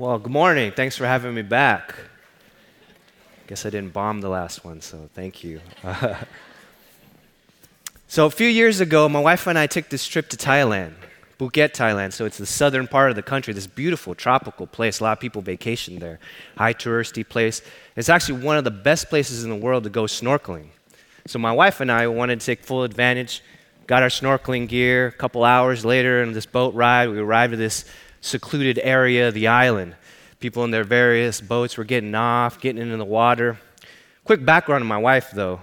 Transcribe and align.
Well, 0.00 0.18
good 0.18 0.32
morning. 0.32 0.72
Thanks 0.72 0.96
for 0.96 1.04
having 1.04 1.34
me 1.34 1.42
back. 1.42 1.94
Guess 3.48 3.66
I 3.66 3.68
didn't 3.68 3.92
bomb 3.92 4.22
the 4.22 4.30
last 4.30 4.64
one, 4.64 4.80
so 4.80 5.10
thank 5.12 5.44
you. 5.44 5.60
so, 8.08 8.24
a 8.24 8.30
few 8.30 8.48
years 8.48 8.80
ago, 8.80 9.10
my 9.10 9.20
wife 9.20 9.46
and 9.46 9.58
I 9.58 9.66
took 9.66 9.90
this 9.90 10.06
trip 10.06 10.30
to 10.30 10.38
Thailand, 10.38 10.94
Phuket, 11.38 11.72
Thailand. 11.72 12.14
So, 12.14 12.24
it's 12.24 12.38
the 12.38 12.46
southern 12.46 12.88
part 12.88 13.10
of 13.10 13.16
the 13.16 13.22
country, 13.22 13.52
this 13.52 13.66
beautiful 13.66 14.14
tropical 14.14 14.66
place. 14.66 15.00
A 15.00 15.04
lot 15.04 15.12
of 15.12 15.20
people 15.20 15.42
vacation 15.42 15.98
there. 15.98 16.18
High 16.56 16.72
touristy 16.72 17.28
place. 17.28 17.60
It's 17.94 18.08
actually 18.08 18.42
one 18.42 18.56
of 18.56 18.64
the 18.64 18.70
best 18.70 19.10
places 19.10 19.44
in 19.44 19.50
the 19.50 19.56
world 19.56 19.84
to 19.84 19.90
go 19.90 20.04
snorkeling. 20.04 20.68
So, 21.26 21.38
my 21.38 21.52
wife 21.52 21.82
and 21.82 21.92
I 21.92 22.06
wanted 22.06 22.40
to 22.40 22.46
take 22.46 22.64
full 22.64 22.84
advantage, 22.84 23.42
got 23.86 24.02
our 24.02 24.08
snorkeling 24.08 24.66
gear. 24.66 25.08
A 25.08 25.12
couple 25.12 25.44
hours 25.44 25.84
later, 25.84 26.22
in 26.22 26.32
this 26.32 26.46
boat 26.46 26.72
ride, 26.72 27.10
we 27.10 27.18
arrived 27.18 27.52
at 27.52 27.58
this 27.58 27.84
secluded 28.20 28.78
area 28.82 29.28
of 29.28 29.34
the 29.34 29.46
island. 29.46 29.94
People 30.40 30.64
in 30.64 30.70
their 30.70 30.84
various 30.84 31.40
boats 31.40 31.76
were 31.76 31.84
getting 31.84 32.14
off, 32.14 32.60
getting 32.60 32.80
into 32.80 32.96
the 32.96 33.04
water. 33.04 33.58
Quick 34.24 34.44
background 34.44 34.82
on 34.82 34.88
my 34.88 34.98
wife, 34.98 35.30
though. 35.32 35.60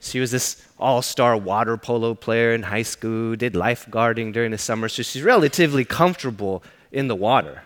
She 0.00 0.18
was 0.18 0.30
this 0.30 0.66
all 0.78 1.00
star 1.00 1.36
water 1.36 1.76
polo 1.76 2.14
player 2.14 2.52
in 2.52 2.64
high 2.64 2.82
school, 2.82 3.36
did 3.36 3.54
lifeguarding 3.54 4.32
during 4.32 4.50
the 4.50 4.58
summer, 4.58 4.88
so 4.88 5.02
she's 5.02 5.22
relatively 5.22 5.84
comfortable 5.84 6.62
in 6.90 7.08
the 7.08 7.14
water. 7.14 7.62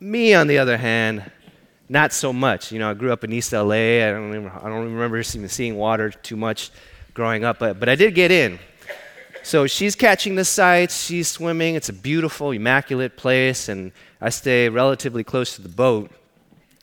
Me, 0.00 0.32
on 0.32 0.46
the 0.46 0.56
other 0.56 0.78
hand, 0.78 1.30
not 1.90 2.12
so 2.12 2.32
much. 2.32 2.72
You 2.72 2.78
know, 2.78 2.90
I 2.90 2.94
grew 2.94 3.12
up 3.12 3.24
in 3.24 3.32
East 3.32 3.52
LA. 3.52 4.06
I 4.06 4.10
don't, 4.10 4.30
even, 4.30 4.48
I 4.48 4.68
don't 4.68 4.94
remember 4.94 5.22
seeing 5.22 5.76
water 5.76 6.10
too 6.10 6.36
much 6.36 6.70
growing 7.12 7.44
up, 7.44 7.58
but, 7.58 7.78
but 7.78 7.88
I 7.88 7.94
did 7.94 8.14
get 8.14 8.30
in. 8.30 8.58
So 9.50 9.66
she's 9.66 9.96
catching 9.96 10.36
the 10.36 10.44
sights, 10.44 11.06
she's 11.06 11.26
swimming. 11.26 11.74
It's 11.74 11.88
a 11.88 11.92
beautiful, 11.92 12.52
immaculate 12.52 13.16
place, 13.16 13.68
and 13.68 13.90
I 14.20 14.30
stay 14.30 14.68
relatively 14.68 15.24
close 15.24 15.56
to 15.56 15.62
the 15.62 15.68
boat, 15.68 16.12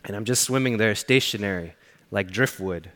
and 0.03 0.17
I'm 0.17 0.26
just 0.26 0.43
swimming 0.43 0.76
there 0.76 0.93
stationary, 0.93 1.76
like 2.12 2.29
driftwood. 2.29 2.91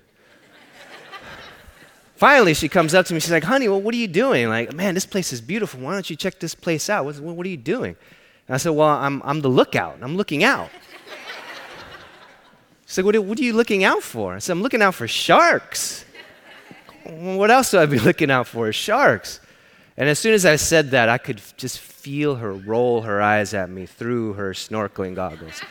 Finally, 2.17 2.55
she 2.55 2.67
comes 2.67 2.93
up 2.93 3.05
to 3.05 3.13
me. 3.13 3.21
She's 3.21 3.31
like, 3.31 3.45
honey, 3.45 3.69
well, 3.69 3.79
what 3.79 3.95
are 3.95 3.97
you 3.97 4.09
doing? 4.09 4.49
Like, 4.49 4.73
man, 4.73 4.93
this 4.93 5.05
place 5.05 5.31
is 5.31 5.39
beautiful. 5.39 5.79
Why 5.79 5.93
don't 5.93 6.09
you 6.09 6.17
check 6.17 6.41
this 6.41 6.53
place 6.53 6.89
out? 6.89 7.05
What, 7.05 7.17
what 7.21 7.45
are 7.45 7.49
you 7.49 7.55
doing? 7.55 7.95
And 8.49 8.55
I 8.55 8.57
said, 8.57 8.71
well, 8.71 8.89
I'm, 8.89 9.21
I'm 9.23 9.39
the 9.39 9.47
lookout. 9.47 9.99
I'm 10.01 10.17
looking 10.17 10.43
out. 10.43 10.69
She's 12.87 12.97
like, 12.97 13.05
what, 13.05 13.17
what 13.23 13.39
are 13.39 13.43
you 13.43 13.53
looking 13.53 13.85
out 13.85 14.03
for? 14.03 14.35
I 14.35 14.39
said, 14.39 14.51
I'm 14.51 14.63
looking 14.63 14.81
out 14.81 14.95
for 14.95 15.07
sharks. 15.07 16.03
What 17.03 17.49
else 17.49 17.71
do 17.71 17.79
I 17.79 17.85
be 17.87 17.97
looking 17.97 18.29
out 18.29 18.47
for? 18.47 18.71
Sharks. 18.73 19.39
And 20.01 20.09
as 20.09 20.17
soon 20.17 20.33
as 20.33 20.47
I 20.47 20.55
said 20.55 20.89
that, 20.91 21.09
I 21.09 21.19
could 21.19 21.39
just 21.57 21.77
feel 21.77 22.37
her 22.37 22.53
roll 22.53 23.01
her 23.01 23.21
eyes 23.21 23.53
at 23.53 23.69
me 23.69 23.85
through 23.85 24.33
her 24.33 24.49
snorkeling 24.51 25.13
goggles. 25.13 25.61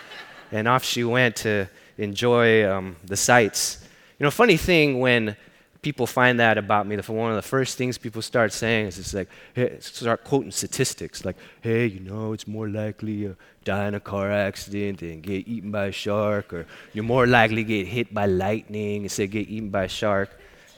And 0.52 0.68
off 0.68 0.84
she 0.84 1.02
went 1.02 1.34
to 1.38 1.66
enjoy 1.98 2.64
um, 2.70 2.94
the 3.04 3.16
sights. 3.16 3.84
You 4.20 4.24
know, 4.24 4.30
funny 4.30 4.56
thing 4.56 5.00
when 5.00 5.36
people 5.82 6.06
find 6.06 6.38
that 6.38 6.58
about 6.58 6.86
me, 6.86 6.96
one 6.96 7.30
of 7.30 7.34
the 7.34 7.42
first 7.42 7.76
things 7.76 7.98
people 7.98 8.22
start 8.22 8.52
saying 8.52 8.86
is 8.86 9.00
it's 9.00 9.14
like, 9.14 9.28
hey, 9.52 9.78
start 9.80 10.22
quoting 10.22 10.52
statistics 10.52 11.24
like, 11.24 11.36
hey, 11.60 11.86
you 11.86 11.98
know, 11.98 12.32
it's 12.32 12.46
more 12.46 12.68
likely 12.68 13.14
you 13.14 13.36
die 13.64 13.88
in 13.88 13.96
a 13.96 14.00
car 14.00 14.30
accident 14.30 15.00
than 15.00 15.22
get 15.22 15.48
eaten 15.48 15.72
by 15.72 15.86
a 15.86 15.92
shark, 15.92 16.54
or 16.54 16.68
you're 16.92 17.02
more 17.02 17.26
likely 17.26 17.64
to 17.64 17.64
get 17.64 17.88
hit 17.88 18.14
by 18.14 18.26
lightning 18.26 19.02
instead 19.02 19.24
of 19.24 19.30
get 19.32 19.48
eaten 19.48 19.70
by 19.70 19.86
a 19.86 19.88
shark. 19.88 20.30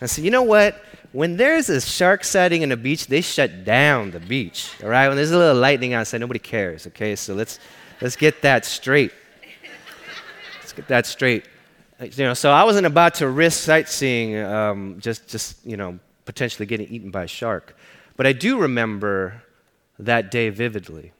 I 0.02 0.06
said, 0.06 0.24
you 0.24 0.30
know 0.30 0.42
what? 0.42 0.82
When 1.12 1.36
there's 1.36 1.68
a 1.68 1.80
shark 1.80 2.24
sighting 2.24 2.62
in 2.62 2.72
a 2.72 2.76
beach, 2.76 3.06
they 3.06 3.20
shut 3.20 3.64
down 3.64 4.10
the 4.10 4.20
beach. 4.20 4.72
All 4.82 4.88
right? 4.88 5.08
When 5.08 5.16
there's 5.16 5.30
a 5.30 5.38
little 5.38 5.60
lightning 5.60 5.92
outside, 5.92 6.20
nobody 6.20 6.40
cares. 6.40 6.86
Okay? 6.86 7.14
So 7.16 7.34
let's 7.34 7.58
let's 8.00 8.16
get 8.16 8.42
that 8.42 8.64
straight. 8.64 9.12
Let's 10.60 10.72
get 10.72 10.88
that 10.88 11.06
straight. 11.06 11.44
Uh, 12.00 12.06
you 12.06 12.24
know, 12.24 12.34
so 12.34 12.50
I 12.50 12.64
wasn't 12.64 12.86
about 12.86 13.14
to 13.16 13.28
risk 13.28 13.62
sightseeing, 13.62 14.38
um, 14.38 14.96
just 15.00 15.28
just 15.28 15.64
you 15.66 15.76
know, 15.76 15.98
potentially 16.24 16.66
getting 16.66 16.88
eaten 16.88 17.10
by 17.10 17.24
a 17.24 17.28
shark. 17.28 17.76
But 18.16 18.26
I 18.26 18.32
do 18.32 18.58
remember 18.58 19.42
that 19.98 20.30
day 20.30 20.48
vividly. 20.48 21.12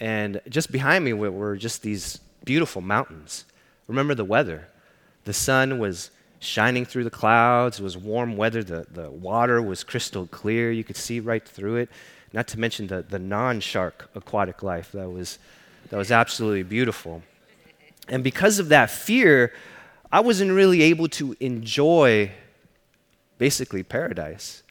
And 0.00 0.40
just 0.48 0.70
behind 0.70 1.04
me 1.04 1.12
were 1.12 1.56
just 1.56 1.82
these 1.82 2.18
beautiful 2.44 2.80
mountains. 2.80 3.44
Remember 3.88 4.14
the 4.14 4.24
weather. 4.24 4.68
The 5.24 5.32
sun 5.32 5.78
was 5.78 6.10
shining 6.40 6.84
through 6.84 7.04
the 7.04 7.10
clouds. 7.10 7.80
It 7.80 7.82
was 7.82 7.96
warm 7.96 8.36
weather. 8.36 8.62
The, 8.62 8.86
the 8.90 9.10
water 9.10 9.60
was 9.60 9.84
crystal 9.84 10.26
clear. 10.26 10.70
You 10.70 10.84
could 10.84 10.96
see 10.96 11.20
right 11.20 11.46
through 11.46 11.76
it. 11.76 11.90
Not 12.32 12.46
to 12.48 12.58
mention 12.58 12.88
the, 12.88 13.02
the 13.02 13.18
non 13.18 13.60
shark 13.60 14.10
aquatic 14.14 14.62
life 14.62 14.92
that 14.92 15.08
was, 15.08 15.38
that 15.90 15.96
was 15.96 16.10
absolutely 16.10 16.62
beautiful. 16.62 17.22
And 18.08 18.22
because 18.24 18.58
of 18.58 18.68
that 18.68 18.90
fear, 18.90 19.52
I 20.10 20.20
wasn't 20.20 20.52
really 20.52 20.82
able 20.82 21.08
to 21.08 21.36
enjoy 21.40 22.32
basically 23.36 23.82
paradise. 23.82 24.62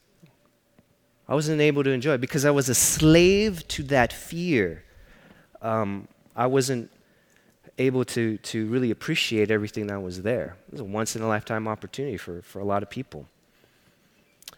I 1.27 1.35
wasn't 1.35 1.61
able 1.61 1.83
to 1.83 1.91
enjoy 1.91 2.13
it 2.13 2.21
because 2.21 2.45
I 2.45 2.51
was 2.51 2.69
a 2.69 2.75
slave 2.75 3.67
to 3.69 3.83
that 3.83 4.13
fear. 4.13 4.83
Um, 5.61 6.07
I 6.35 6.47
wasn't 6.47 6.89
able 7.77 8.05
to, 8.05 8.37
to 8.37 8.65
really 8.67 8.91
appreciate 8.91 9.51
everything 9.51 9.87
that 9.87 10.01
was 10.01 10.21
there. 10.21 10.55
It 10.67 10.73
was 10.73 10.81
a 10.81 10.85
once 10.85 11.15
in 11.15 11.21
a 11.21 11.27
lifetime 11.27 11.67
opportunity 11.67 12.17
for, 12.17 12.41
for 12.41 12.59
a 12.59 12.65
lot 12.65 12.83
of 12.83 12.89
people. 12.89 13.27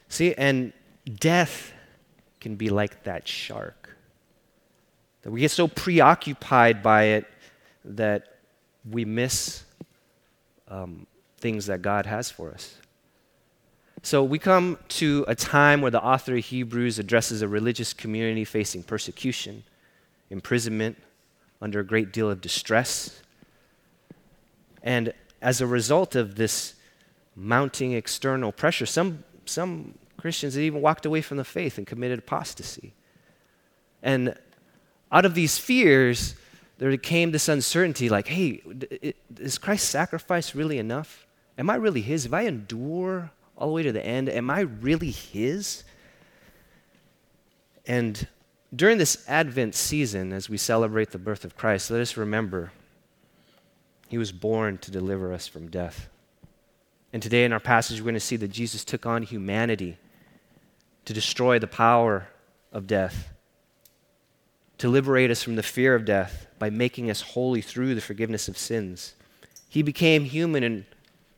See, 0.07 0.33
and 0.35 0.73
death 1.19 1.73
can 2.39 2.55
be 2.55 2.69
like 2.69 3.03
that 3.03 3.27
shark. 3.27 3.97
That 5.21 5.31
we 5.31 5.41
get 5.41 5.51
so 5.51 5.67
preoccupied 5.67 6.81
by 6.81 7.03
it 7.03 7.25
that 7.83 8.37
we 8.89 9.05
miss 9.05 9.63
um, 10.67 11.05
things 11.37 11.65
that 11.65 11.81
God 11.81 12.05
has 12.05 12.31
for 12.31 12.51
us. 12.51 12.75
So 14.01 14.23
we 14.23 14.39
come 14.39 14.77
to 14.89 15.25
a 15.27 15.35
time 15.35 15.81
where 15.81 15.91
the 15.91 16.01
author 16.01 16.37
of 16.37 16.45
Hebrews 16.45 16.99
addresses 16.99 17.41
a 17.41 17.47
religious 17.47 17.93
community 17.93 18.45
facing 18.45 18.83
persecution, 18.83 19.63
imprisonment, 20.29 20.97
under 21.61 21.79
a 21.79 21.85
great 21.85 22.11
deal 22.11 22.29
of 22.29 22.41
distress. 22.41 23.21
And 24.81 25.13
as 25.41 25.61
a 25.61 25.67
result 25.67 26.15
of 26.15 26.35
this 26.35 26.75
mounting 27.35 27.93
external 27.93 28.51
pressure, 28.51 28.85
some, 28.85 29.23
some 29.45 29.95
Christians 30.17 30.55
had 30.55 30.63
even 30.63 30.81
walked 30.81 31.05
away 31.05 31.21
from 31.21 31.37
the 31.37 31.43
faith 31.43 31.77
and 31.77 31.85
committed 31.85 32.19
apostasy. 32.19 32.93
And 34.01 34.35
out 35.11 35.25
of 35.25 35.33
these 35.35 35.57
fears, 35.57 36.35
there 36.77 36.95
came 36.97 37.31
this 37.31 37.49
uncertainty 37.49 38.09
like, 38.09 38.27
hey, 38.27 38.61
is 39.37 39.57
Christ's 39.57 39.89
sacrifice 39.89 40.55
really 40.55 40.77
enough? 40.77 41.27
Am 41.57 41.69
I 41.69 41.75
really 41.75 42.01
His? 42.01 42.25
If 42.25 42.33
I 42.33 42.43
endure 42.43 43.31
all 43.57 43.67
the 43.67 43.73
way 43.73 43.83
to 43.83 43.91
the 43.91 44.05
end, 44.05 44.29
am 44.29 44.49
I 44.49 44.61
really 44.61 45.11
His? 45.11 45.83
And 47.85 48.27
during 48.75 48.97
this 48.97 49.23
Advent 49.27 49.75
season, 49.75 50.31
as 50.31 50.49
we 50.49 50.57
celebrate 50.57 51.11
the 51.11 51.17
birth 51.17 51.43
of 51.43 51.57
Christ, 51.57 51.89
let 51.89 52.01
us 52.01 52.17
remember 52.17 52.71
he 54.07 54.17
was 54.17 54.31
born 54.31 54.77
to 54.79 54.91
deliver 54.91 55.33
us 55.33 55.47
from 55.47 55.69
death. 55.69 56.09
And 57.11 57.21
today 57.21 57.43
in 57.43 57.53
our 57.53 57.59
passage, 57.59 57.99
we're 57.99 58.05
going 58.05 58.13
to 58.15 58.19
see 58.19 58.35
that 58.37 58.49
Jesus 58.49 58.83
took 58.83 59.05
on 59.05 59.23
humanity 59.23 59.97
to 61.05 61.13
destroy 61.13 61.57
the 61.57 61.67
power 61.67 62.27
of 62.71 62.85
death, 62.85 63.29
to 64.77 64.87
liberate 64.87 65.31
us 65.31 65.41
from 65.41 65.55
the 65.55 65.63
fear 65.63 65.95
of 65.95 66.05
death 66.05 66.47
by 66.59 66.69
making 66.69 67.09
us 67.09 67.21
holy 67.21 67.61
through 67.61 67.95
the 67.95 68.01
forgiveness 68.01 68.47
of 68.47 68.57
sins. 68.57 69.15
He 69.67 69.81
became 69.81 70.25
human 70.25 70.63
in, 70.63 70.85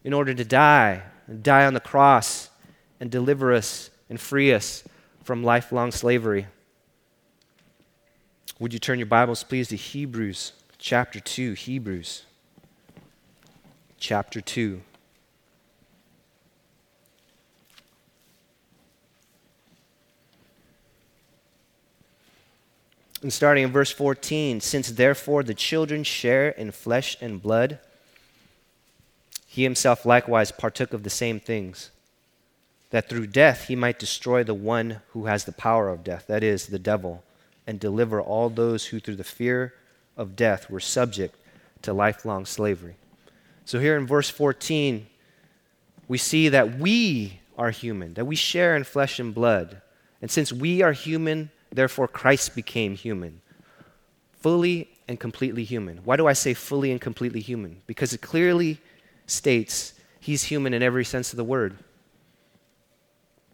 in 0.04 0.14
order 0.14 0.34
to 0.34 0.44
die, 0.44 1.04
and 1.28 1.42
die 1.42 1.66
on 1.66 1.74
the 1.74 1.80
cross, 1.80 2.50
and 3.00 3.10
deliver 3.10 3.54
us 3.54 3.90
and 4.10 4.20
free 4.20 4.54
us 4.54 4.84
from 5.24 5.44
lifelong 5.44 5.92
slavery. 5.92 6.48
Would 8.62 8.74
you 8.74 8.80
turn 8.80 9.00
your 9.00 9.08
Bibles, 9.08 9.44
please, 9.44 9.70
to 9.70 9.76
Hebrews 9.76 10.52
chapter 10.78 11.20
2? 11.20 11.54
Hebrews 11.54 12.26
chapter 13.98 14.40
2. 14.40 14.82
And 23.24 23.34
starting 23.34 23.64
in 23.64 23.72
verse 23.72 23.90
14, 23.90 24.62
since 24.62 24.92
therefore 24.92 25.42
the 25.42 25.56
children 25.56 26.04
share 26.04 26.50
in 26.50 26.72
flesh 26.72 27.18
and 27.20 27.42
blood, 27.42 27.80
he 29.48 29.64
himself 29.64 30.06
likewise 30.06 30.52
partook 30.52 30.94
of 30.94 31.02
the 31.02 31.10
same 31.10 31.40
things, 31.40 31.90
that 32.92 33.10
through 33.10 33.26
death 33.26 33.70
he 33.70 33.76
might 33.76 33.98
destroy 33.98 34.44
the 34.44 34.54
one 34.54 35.02
who 35.14 35.26
has 35.26 35.46
the 35.46 35.52
power 35.52 35.90
of 35.90 36.04
death, 36.04 36.28
that 36.28 36.44
is, 36.44 36.68
the 36.68 36.78
devil 36.78 37.24
and 37.68 37.80
deliver 37.80 38.22
all 38.22 38.50
those 38.50 38.88
who, 38.88 39.00
through 39.00 39.16
the 39.16 39.24
fear 39.24 39.74
of 40.18 40.36
death, 40.36 40.70
were 40.70 40.80
subject 40.80 41.36
to 41.82 41.94
lifelong 41.94 42.46
slavery. 42.46 42.96
So, 43.66 43.80
here 43.80 43.98
in 43.98 44.08
verse 44.08 44.30
14, 44.30 45.08
we 46.08 46.18
see 46.18 46.50
that 46.50 46.78
we 46.78 47.40
are 47.58 47.72
human, 47.72 48.16
that 48.16 48.26
we 48.26 48.36
share 48.36 48.76
in 48.76 48.84
flesh 48.84 49.20
and 49.20 49.34
blood. 49.34 49.82
And 50.22 50.30
since 50.30 50.52
we 50.52 50.82
are 50.82 50.92
human, 50.92 51.52
therefore 51.72 52.08
Christ 52.08 52.56
became 52.56 52.96
human, 52.96 53.42
fully 54.40 54.90
and 55.08 55.20
completely 55.20 55.64
human. 55.64 55.98
Why 56.04 56.16
do 56.16 56.28
I 56.28 56.34
say 56.34 56.54
fully 56.54 56.92
and 56.92 57.00
completely 57.00 57.40
human? 57.40 57.82
Because 57.88 58.14
it 58.14 58.22
clearly 58.22 58.80
states 59.26 59.94
he's 60.20 60.44
human 60.44 60.74
in 60.74 60.84
every 60.84 61.06
sense 61.06 61.32
of 61.32 61.38
the 61.38 61.44
word. 61.44 61.78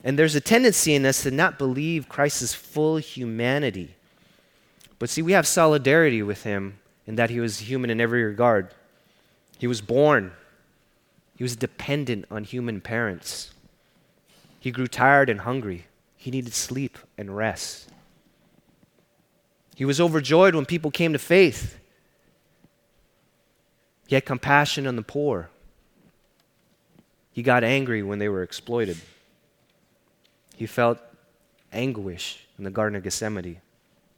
And 0.03 0.17
there's 0.17 0.35
a 0.35 0.41
tendency 0.41 0.93
in 0.93 1.05
us 1.05 1.23
to 1.23 1.31
not 1.31 1.57
believe 1.57 2.07
Christ's 2.07 2.53
full 2.53 2.97
humanity. 2.97 3.95
But 4.99 5.09
see, 5.09 5.21
we 5.21 5.33
have 5.33 5.47
solidarity 5.47 6.23
with 6.23 6.43
him 6.43 6.79
in 7.05 7.15
that 7.15 7.29
he 7.29 7.39
was 7.39 7.59
human 7.59 7.89
in 7.89 8.01
every 8.01 8.23
regard. 8.23 8.73
He 9.57 9.67
was 9.67 9.81
born, 9.81 10.33
he 11.35 11.43
was 11.43 11.55
dependent 11.55 12.25
on 12.31 12.43
human 12.43 12.81
parents. 12.81 13.51
He 14.59 14.71
grew 14.71 14.87
tired 14.87 15.29
and 15.29 15.41
hungry. 15.41 15.85
He 16.15 16.31
needed 16.31 16.53
sleep 16.53 16.97
and 17.17 17.37
rest. 17.37 17.89
He 19.75 19.85
was 19.85 20.01
overjoyed 20.01 20.55
when 20.55 20.65
people 20.65 20.89
came 20.89 21.13
to 21.13 21.19
faith. 21.19 21.77
He 24.07 24.15
had 24.15 24.25
compassion 24.25 24.87
on 24.87 24.95
the 24.95 25.03
poor. 25.03 25.49
He 27.31 27.43
got 27.43 27.63
angry 27.63 28.01
when 28.01 28.17
they 28.17 28.29
were 28.29 28.41
exploited. 28.41 28.97
He 30.55 30.65
felt 30.65 30.97
anguish 31.71 32.47
in 32.57 32.63
the 32.63 32.71
Garden 32.71 32.95
of 32.95 33.03
Gethsemane. 33.03 33.61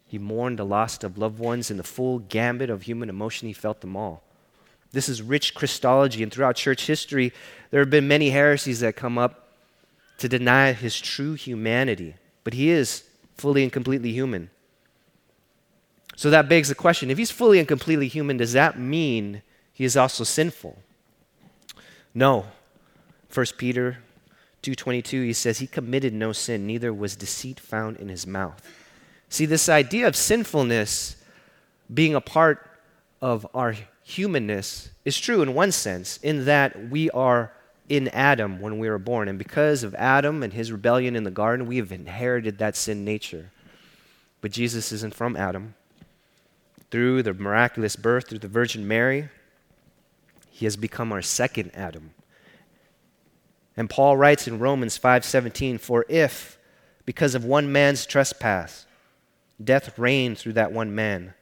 He 0.09 0.17
mourned 0.17 0.57
the 0.57 0.65
loss 0.65 1.03
of 1.03 1.19
loved 1.19 1.37
ones 1.37 1.69
in 1.69 1.77
the 1.77 1.83
full 1.83 2.17
gambit 2.17 2.71
of 2.71 2.81
human 2.81 3.09
emotion. 3.09 3.47
He 3.47 3.53
felt 3.53 3.81
them 3.81 3.95
all. 3.95 4.23
This 4.91 5.07
is 5.07 5.21
rich 5.21 5.53
Christology, 5.53 6.23
and 6.23 6.31
throughout 6.31 6.55
church 6.55 6.87
history, 6.87 7.31
there 7.69 7.79
have 7.79 7.91
been 7.91 8.07
many 8.07 8.31
heresies 8.31 8.79
that 8.79 8.95
come 8.95 9.19
up 9.19 9.49
to 10.17 10.27
deny 10.27 10.73
his 10.73 10.99
true 10.99 11.35
humanity. 11.35 12.15
But 12.43 12.55
he 12.55 12.71
is 12.71 13.03
fully 13.37 13.61
and 13.61 13.71
completely 13.71 14.11
human. 14.11 14.49
So 16.15 16.31
that 16.31 16.49
begs 16.49 16.69
the 16.69 16.75
question 16.75 17.11
if 17.11 17.19
he's 17.19 17.31
fully 17.31 17.59
and 17.59 17.67
completely 17.67 18.07
human, 18.07 18.37
does 18.37 18.53
that 18.53 18.79
mean 18.79 19.43
he 19.71 19.85
is 19.85 19.95
also 19.95 20.23
sinful? 20.23 20.77
No. 22.15 22.47
1 23.31 23.45
Peter 23.57 23.99
2:22 24.63 25.23
he 25.23 25.33
says 25.33 25.59
he 25.59 25.67
committed 25.67 26.13
no 26.13 26.33
sin 26.33 26.65
neither 26.65 26.91
was 26.91 27.15
deceit 27.15 27.59
found 27.59 27.97
in 27.97 28.09
his 28.09 28.25
mouth. 28.25 28.61
See 29.29 29.45
this 29.45 29.69
idea 29.69 30.07
of 30.07 30.15
sinfulness 30.15 31.15
being 31.93 32.15
a 32.15 32.21
part 32.21 32.67
of 33.21 33.47
our 33.53 33.75
humanness 34.03 34.89
is 35.05 35.19
true 35.19 35.41
in 35.41 35.53
one 35.53 35.71
sense 35.71 36.17
in 36.17 36.45
that 36.45 36.89
we 36.89 37.09
are 37.11 37.51
in 37.87 38.07
Adam 38.09 38.59
when 38.59 38.79
we 38.79 38.89
were 38.89 38.99
born 38.99 39.27
and 39.27 39.37
because 39.37 39.83
of 39.83 39.95
Adam 39.95 40.43
and 40.43 40.53
his 40.53 40.71
rebellion 40.71 41.15
in 41.15 41.23
the 41.23 41.31
garden 41.31 41.67
we 41.67 41.77
have 41.77 41.91
inherited 41.91 42.57
that 42.57 42.75
sin 42.75 43.05
nature. 43.05 43.51
But 44.41 44.51
Jesus 44.51 44.91
isn't 44.91 45.13
from 45.13 45.35
Adam. 45.35 45.75
Through 46.91 47.23
the 47.23 47.33
miraculous 47.33 47.95
birth 47.95 48.29
through 48.29 48.39
the 48.39 48.47
Virgin 48.47 48.87
Mary 48.87 49.29
he 50.49 50.65
has 50.65 50.75
become 50.75 51.11
our 51.11 51.21
second 51.21 51.71
Adam 51.73 52.11
and 53.79 53.89
Paul 53.89 54.17
writes 54.17 54.45
in 54.45 54.59
Romans 54.59 54.97
5:17, 54.97 55.77
"For 55.77 56.05
if 56.09 56.57
because 57.05 57.33
of 57.33 57.45
one 57.45 57.71
man's 57.71 58.05
trespass 58.05 58.85
death 59.63 59.97
reigned 59.97 60.37
through 60.37 60.53
that 60.53 60.71
one 60.71 60.93
man, 60.93 61.33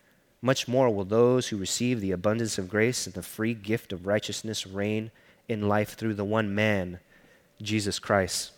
much 0.41 0.67
more 0.67 0.89
will 0.89 1.05
those 1.05 1.47
who 1.47 1.57
receive 1.57 1.99
the 1.99 2.11
abundance 2.11 2.57
of 2.57 2.69
grace 2.69 3.05
and 3.05 3.15
the 3.15 3.21
free 3.21 3.53
gift 3.53 3.91
of 3.91 4.05
righteousness 4.05 4.67
reign 4.67 5.11
in 5.47 5.67
life 5.67 5.95
through 5.95 6.13
the 6.13 6.25
one 6.25 6.53
man, 6.53 6.99
Jesus 7.61 7.99
Christ." 7.99 8.51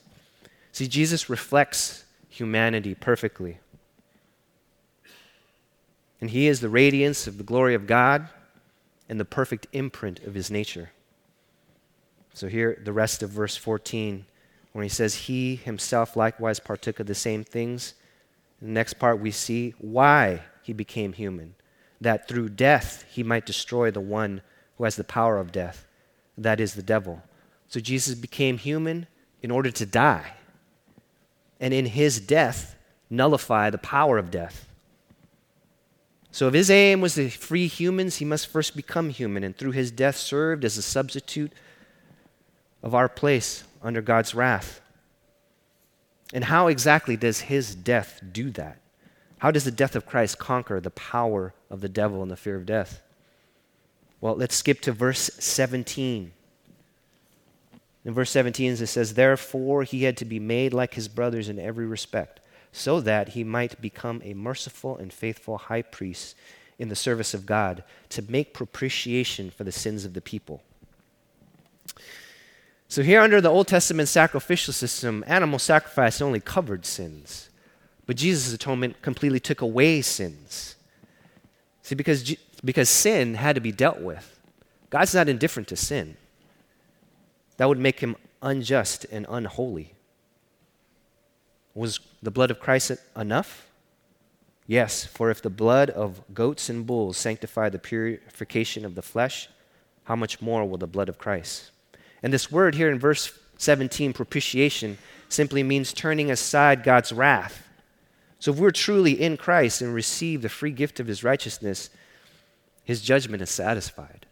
See, 0.72 0.88
Jesus 0.88 1.30
reflects 1.30 2.06
humanity 2.30 2.96
perfectly. 2.96 3.60
And 6.22 6.30
he 6.30 6.48
is 6.48 6.60
the 6.60 6.70
radiance 6.70 7.28
of 7.28 7.38
the 7.38 7.44
glory 7.44 7.74
of 7.74 7.88
God 7.88 8.30
and 9.08 9.20
the 9.20 9.26
perfect 9.26 9.68
imprint 9.72 10.20
of 10.20 10.34
his 10.34 10.52
nature. 10.52 10.92
So, 12.34 12.48
here, 12.48 12.80
the 12.84 12.94
rest 12.94 13.24
of 13.24 13.30
verse 13.30 13.56
14, 13.56 14.26
when 14.72 14.84
he 14.84 14.90
says, 14.90 15.16
He 15.16 15.56
himself 15.56 16.16
likewise 16.16 16.60
partook 16.60 17.00
of 17.00 17.08
the 17.08 17.16
same 17.16 17.44
things. 17.44 17.96
The 18.62 18.68
next 18.68 18.96
part, 18.96 19.20
we 19.20 19.32
see 19.32 19.74
why 19.80 20.44
he 20.64 20.74
became 20.74 21.14
human, 21.14 21.56
that 22.02 22.28
through 22.28 22.50
death 22.50 23.06
he 23.10 23.24
might 23.24 23.46
destroy 23.46 23.92
the 23.92 24.02
one 24.02 24.42
who 24.78 24.84
has 24.84 24.96
the 24.96 25.04
power 25.04 25.38
of 25.38 25.52
death, 25.52 25.86
that 26.38 26.60
is 26.60 26.74
the 26.74 26.84
devil. 26.84 27.22
So, 27.68 27.80
Jesus 27.80 28.16
became 28.16 28.58
human 28.58 29.08
in 29.42 29.52
order 29.52 29.72
to 29.72 29.86
die, 29.86 30.34
and 31.60 31.74
in 31.74 31.86
his 31.86 32.20
death, 32.20 32.76
nullify 33.10 33.70
the 33.70 33.78
power 33.78 34.18
of 34.18 34.32
death. 34.32 34.68
So, 36.32 36.48
if 36.48 36.54
his 36.54 36.70
aim 36.70 37.02
was 37.02 37.16
to 37.16 37.30
free 37.30 37.68
humans, 37.68 38.18
he 38.18 38.26
must 38.26 38.48
first 38.48 38.76
become 38.76 39.10
human, 39.10 39.44
and 39.44 39.56
through 39.56 39.72
his 39.72 39.92
death 39.92 40.16
served 40.16 40.64
as 40.64 40.78
a 40.78 40.82
substitute 40.82 41.52
of 42.84 42.94
our 42.94 43.10
place 43.10 43.64
under 43.82 44.02
God's 44.02 44.36
wrath. 44.36 44.82
And 46.34 46.46
how 46.46 46.68
exactly 46.68 47.18
does 47.18 47.42
his 47.42 47.76
death 47.76 48.22
do 48.32 48.52
that? 48.52 48.80
How 49.40 49.52
does 49.52 49.64
the 49.64 49.72
death 49.72 49.96
of 49.96 50.06
Christ 50.06 50.38
conquer 50.38 50.80
the 50.80 50.92
power 50.92 51.54
of 51.70 51.82
the 51.82 51.90
devil 51.90 52.22
and 52.22 52.30
the 52.30 52.38
fear 52.38 52.56
of 52.56 52.66
death? 52.66 53.02
Well, 54.22 54.36
let's 54.36 54.56
skip 54.56 54.82
to 54.82 54.92
verse 54.92 55.32
17. 55.40 56.34
In 58.06 58.14
verse 58.14 58.32
17, 58.32 58.74
it 58.74 58.88
says, 58.88 59.14
Therefore 59.14 59.84
he 59.84 60.04
had 60.04 60.18
to 60.18 60.26
be 60.26 60.40
made 60.40 60.74
like 60.74 60.94
his 60.94 61.08
brothers 61.08 61.50
in 61.50 61.58
every 61.58 61.86
respect, 61.86 62.40
so 62.72 63.00
that 63.02 63.30
he 63.30 63.44
might 63.44 63.82
become 63.82 64.22
a 64.24 64.34
merciful 64.34 64.98
and 64.98 65.12
faithful 65.12 65.58
high 65.58 65.82
priest 65.82 66.36
in 66.78 66.90
the 66.90 66.96
service 66.96 67.34
of 67.34 67.46
God 67.46 67.84
to 68.10 68.22
make 68.30 68.54
propitiation 68.54 69.50
for 69.50 69.64
the 69.64 69.72
sins 69.72 70.06
of 70.06 70.14
the 70.14 70.22
people. 70.22 70.64
So, 72.90 73.04
here 73.04 73.22
under 73.22 73.40
the 73.40 73.52
Old 73.52 73.68
Testament 73.68 74.10
sacrificial 74.10 74.74
system, 74.74 75.24
animal 75.28 75.60
sacrifice 75.60 76.22
only 76.22 76.40
covered 76.40 76.88
sins. 76.88 77.52
But 78.08 78.16
Jesus' 78.16 78.52
atonement 78.52 79.04
completely 79.04 79.40
took 79.40 79.62
away 79.62 80.02
sins. 80.02 80.76
See, 81.84 81.94
because, 81.94 82.36
because 82.66 82.90
sin 82.90 83.36
had 83.36 83.54
to 83.54 83.62
be 83.62 83.72
dealt 83.72 84.00
with. 84.00 84.40
God's 84.90 85.14
not 85.14 85.30
indifferent 85.30 85.68
to 85.68 85.76
sin. 85.76 86.18
That 87.58 87.70
would 87.70 87.78
make 87.78 88.00
him 88.00 88.16
unjust 88.42 89.06
and 89.12 89.28
unholy. 89.30 89.94
Was 91.76 92.00
the 92.24 92.32
blood 92.32 92.50
of 92.50 92.60
Christ 92.60 92.92
enough? 93.16 93.68
Yes, 94.66 95.06
for 95.06 95.30
if 95.30 95.44
the 95.44 95.52
blood 95.52 95.92
of 95.92 96.24
goats 96.34 96.70
and 96.70 96.88
bulls 96.88 97.18
sanctify 97.18 97.70
the 97.70 97.78
purification 97.78 98.84
of 98.84 98.96
the 98.96 99.04
flesh, 99.04 99.48
how 100.06 100.16
much 100.16 100.42
more 100.42 100.66
will 100.68 100.80
the 100.80 100.88
blood 100.88 101.08
of 101.08 101.20
Christ? 101.20 101.70
And 102.22 102.34
this 102.34 102.52
word 102.52 102.76
here 102.76 102.92
in 102.92 103.00
verse 103.00 103.38
17, 103.58 104.14
propitiation, 104.14 104.98
simply 105.30 105.64
means 105.64 105.94
turning 105.94 106.32
aside 106.32 106.84
God's 106.84 107.12
wrath. 107.12 107.68
So 108.40 108.52
if 108.52 108.58
we're 108.58 108.72
truly 108.72 109.22
in 109.22 109.38
Christ 109.38 109.82
and 109.82 109.94
receive 109.94 110.42
the 110.42 110.50
free 110.50 110.72
gift 110.72 111.00
of 111.00 111.08
his 111.08 111.24
righteousness, 111.24 111.90
his 112.84 113.02
judgment 113.02 113.42
is 113.42 113.50
satisfied. 113.50 114.26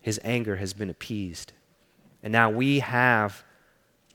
His 0.00 0.18
anger 0.24 0.56
has 0.56 0.72
been 0.72 0.90
appeased. 0.90 1.52
And 2.22 2.32
now 2.32 2.50
we 2.50 2.80
have 2.80 3.44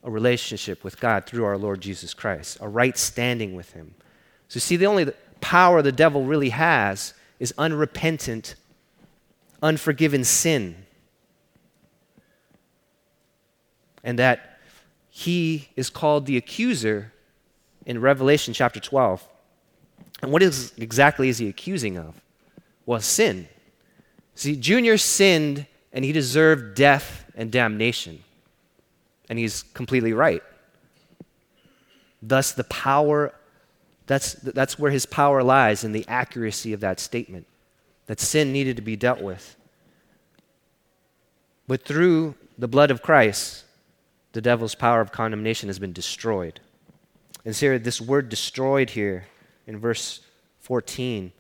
a 0.04 0.12
relationship 0.12 0.84
with 0.84 1.00
God 1.00 1.26
through 1.26 1.46
our 1.46 1.58
Lord 1.58 1.80
Jesus 1.80 2.14
Christ, 2.14 2.58
a 2.60 2.68
right 2.68 2.98
standing 2.98 3.56
with 3.56 3.72
him. 3.72 3.96
So, 4.48 4.60
see, 4.60 4.76
the 4.76 4.88
only 4.88 5.12
power 5.40 5.82
the 5.82 5.92
devil 5.92 6.26
really 6.26 6.50
has 6.50 7.14
is 7.40 7.54
unrepentant, 7.58 8.56
unforgiven 9.62 10.24
sin. 10.24 10.76
And 14.04 14.20
that 14.20 14.60
he 15.10 15.70
is 15.76 15.90
called 15.90 16.26
the 16.26 16.38
accuser 16.38 17.14
in 17.86 18.02
Revelation 18.02 18.54
chapter 18.54 18.80
12. 18.80 19.28
And 20.22 20.32
what 20.32 20.42
is, 20.42 20.74
exactly 20.78 21.30
is 21.30 21.38
he 21.38 21.48
accusing 21.48 21.98
of? 21.98 22.20
Well, 22.86 23.00
sin. 23.00 23.48
See, 24.36 24.56
Junior 24.56 24.98
sinned 24.98 25.68
and 25.92 26.04
he 26.04 26.12
deserved 26.12 26.76
death 26.76 27.26
and 27.36 27.52
damnation. 27.52 28.24
And 29.30 29.38
he's 29.38 29.64
completely 29.64 30.14
right. 30.14 30.44
Thus, 32.22 32.52
the 32.52 32.64
power, 32.66 33.34
that's, 34.08 34.34
that's 34.34 34.80
where 34.80 34.92
his 34.92 35.06
power 35.06 35.44
lies 35.44 35.84
in 35.84 35.92
the 35.92 36.06
accuracy 36.08 36.74
of 36.74 36.80
that 36.80 37.00
statement 37.00 37.46
that 38.08 38.20
sin 38.20 38.52
needed 38.52 38.76
to 38.78 38.82
be 38.82 38.96
dealt 38.96 39.22
with. 39.22 39.56
But 41.68 41.86
through 41.86 42.36
the 42.58 42.68
blood 42.68 42.92
of 42.92 43.02
Christ, 43.02 43.63
the 44.34 44.42
devil's 44.42 44.76
power 44.76 45.00
of 45.00 45.12
condemnation 45.12 45.70
has 45.70 45.80
been 45.80 45.94
destroyed. 45.94 46.60
And 47.46 47.56
so 47.56 47.78
this 47.78 48.02
word 48.02 48.30
destroyed 48.30 48.92
here 48.92 49.26
in 49.66 49.80
verse 49.80 50.22
14, 50.60 51.32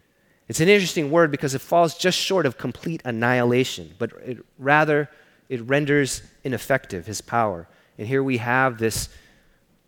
it's 0.48 0.60
an 0.60 0.70
interesting 0.70 1.10
word 1.12 1.32
because 1.32 1.56
it 1.56 1.62
falls 1.62 1.98
just 1.98 2.18
short 2.18 2.46
of 2.46 2.58
complete 2.58 3.02
annihilation, 3.06 3.94
but 3.98 4.12
it, 4.26 4.38
rather 4.58 5.10
it 5.50 5.62
renders 5.62 6.22
ineffective 6.44 7.06
his 7.06 7.22
power. 7.22 7.68
And 7.98 8.08
here 8.08 8.24
we 8.24 8.38
have 8.38 8.78
this 8.78 9.10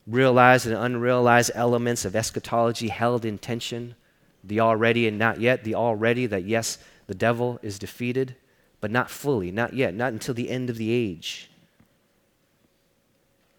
realized 0.08 0.68
and 0.68 0.76
unrealized 0.76 1.52
elements 1.56 2.06
of 2.06 2.16
eschatology 2.16 2.88
held 2.90 3.26
in 3.26 3.38
tension. 3.38 3.96
the 4.44 4.60
already 4.60 5.08
and 5.08 5.18
not 5.18 5.42
yet, 5.42 5.64
the 5.64 5.74
already 5.74 6.28
that 6.28 6.44
yes, 6.44 6.78
the 7.08 7.16
devil 7.16 7.60
is 7.64 7.80
defeated, 7.80 8.36
but 8.80 8.92
not 8.92 9.10
fully, 9.10 9.52
not 9.52 9.74
yet, 9.74 9.96
not 9.96 10.14
until 10.14 10.36
the 10.36 10.52
end 10.52 10.70
of 10.70 10.78
the 10.78 10.92
age. 10.92 11.50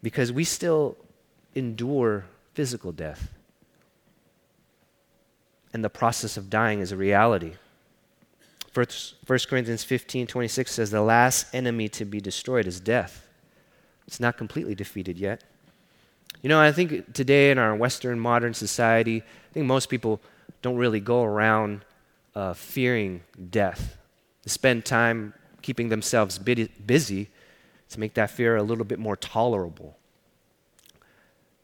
Because 0.07 0.31
we 0.31 0.45
still 0.45 0.95
endure 1.53 2.23
physical 2.53 2.93
death. 2.93 3.27
And 5.73 5.83
the 5.83 5.89
process 5.89 6.37
of 6.37 6.49
dying 6.49 6.79
is 6.79 6.93
a 6.93 6.95
reality. 6.95 7.55
1 8.73 8.87
Corinthians 9.49 9.83
15 9.83 10.25
26 10.27 10.71
says, 10.71 10.91
The 10.91 11.01
last 11.01 11.53
enemy 11.53 11.89
to 11.89 12.05
be 12.05 12.21
destroyed 12.21 12.67
is 12.67 12.79
death. 12.79 13.27
It's 14.07 14.21
not 14.21 14.37
completely 14.37 14.75
defeated 14.75 15.17
yet. 15.17 15.43
You 16.41 16.47
know, 16.47 16.61
I 16.61 16.71
think 16.71 17.13
today 17.13 17.51
in 17.51 17.57
our 17.57 17.75
Western 17.75 18.17
modern 18.17 18.53
society, 18.53 19.23
I 19.23 19.53
think 19.53 19.65
most 19.65 19.89
people 19.89 20.21
don't 20.61 20.77
really 20.77 21.01
go 21.01 21.25
around 21.25 21.83
uh, 22.33 22.53
fearing 22.53 23.23
death. 23.49 23.97
They 24.43 24.51
spend 24.51 24.85
time 24.85 25.33
keeping 25.61 25.89
themselves 25.89 26.39
busy 26.39 27.27
to 27.89 27.99
make 27.99 28.13
that 28.15 28.29
fear 28.29 28.55
a 28.55 28.63
little 28.63 28.85
bit 28.85 28.99
more 28.99 29.15
tolerable. 29.15 29.97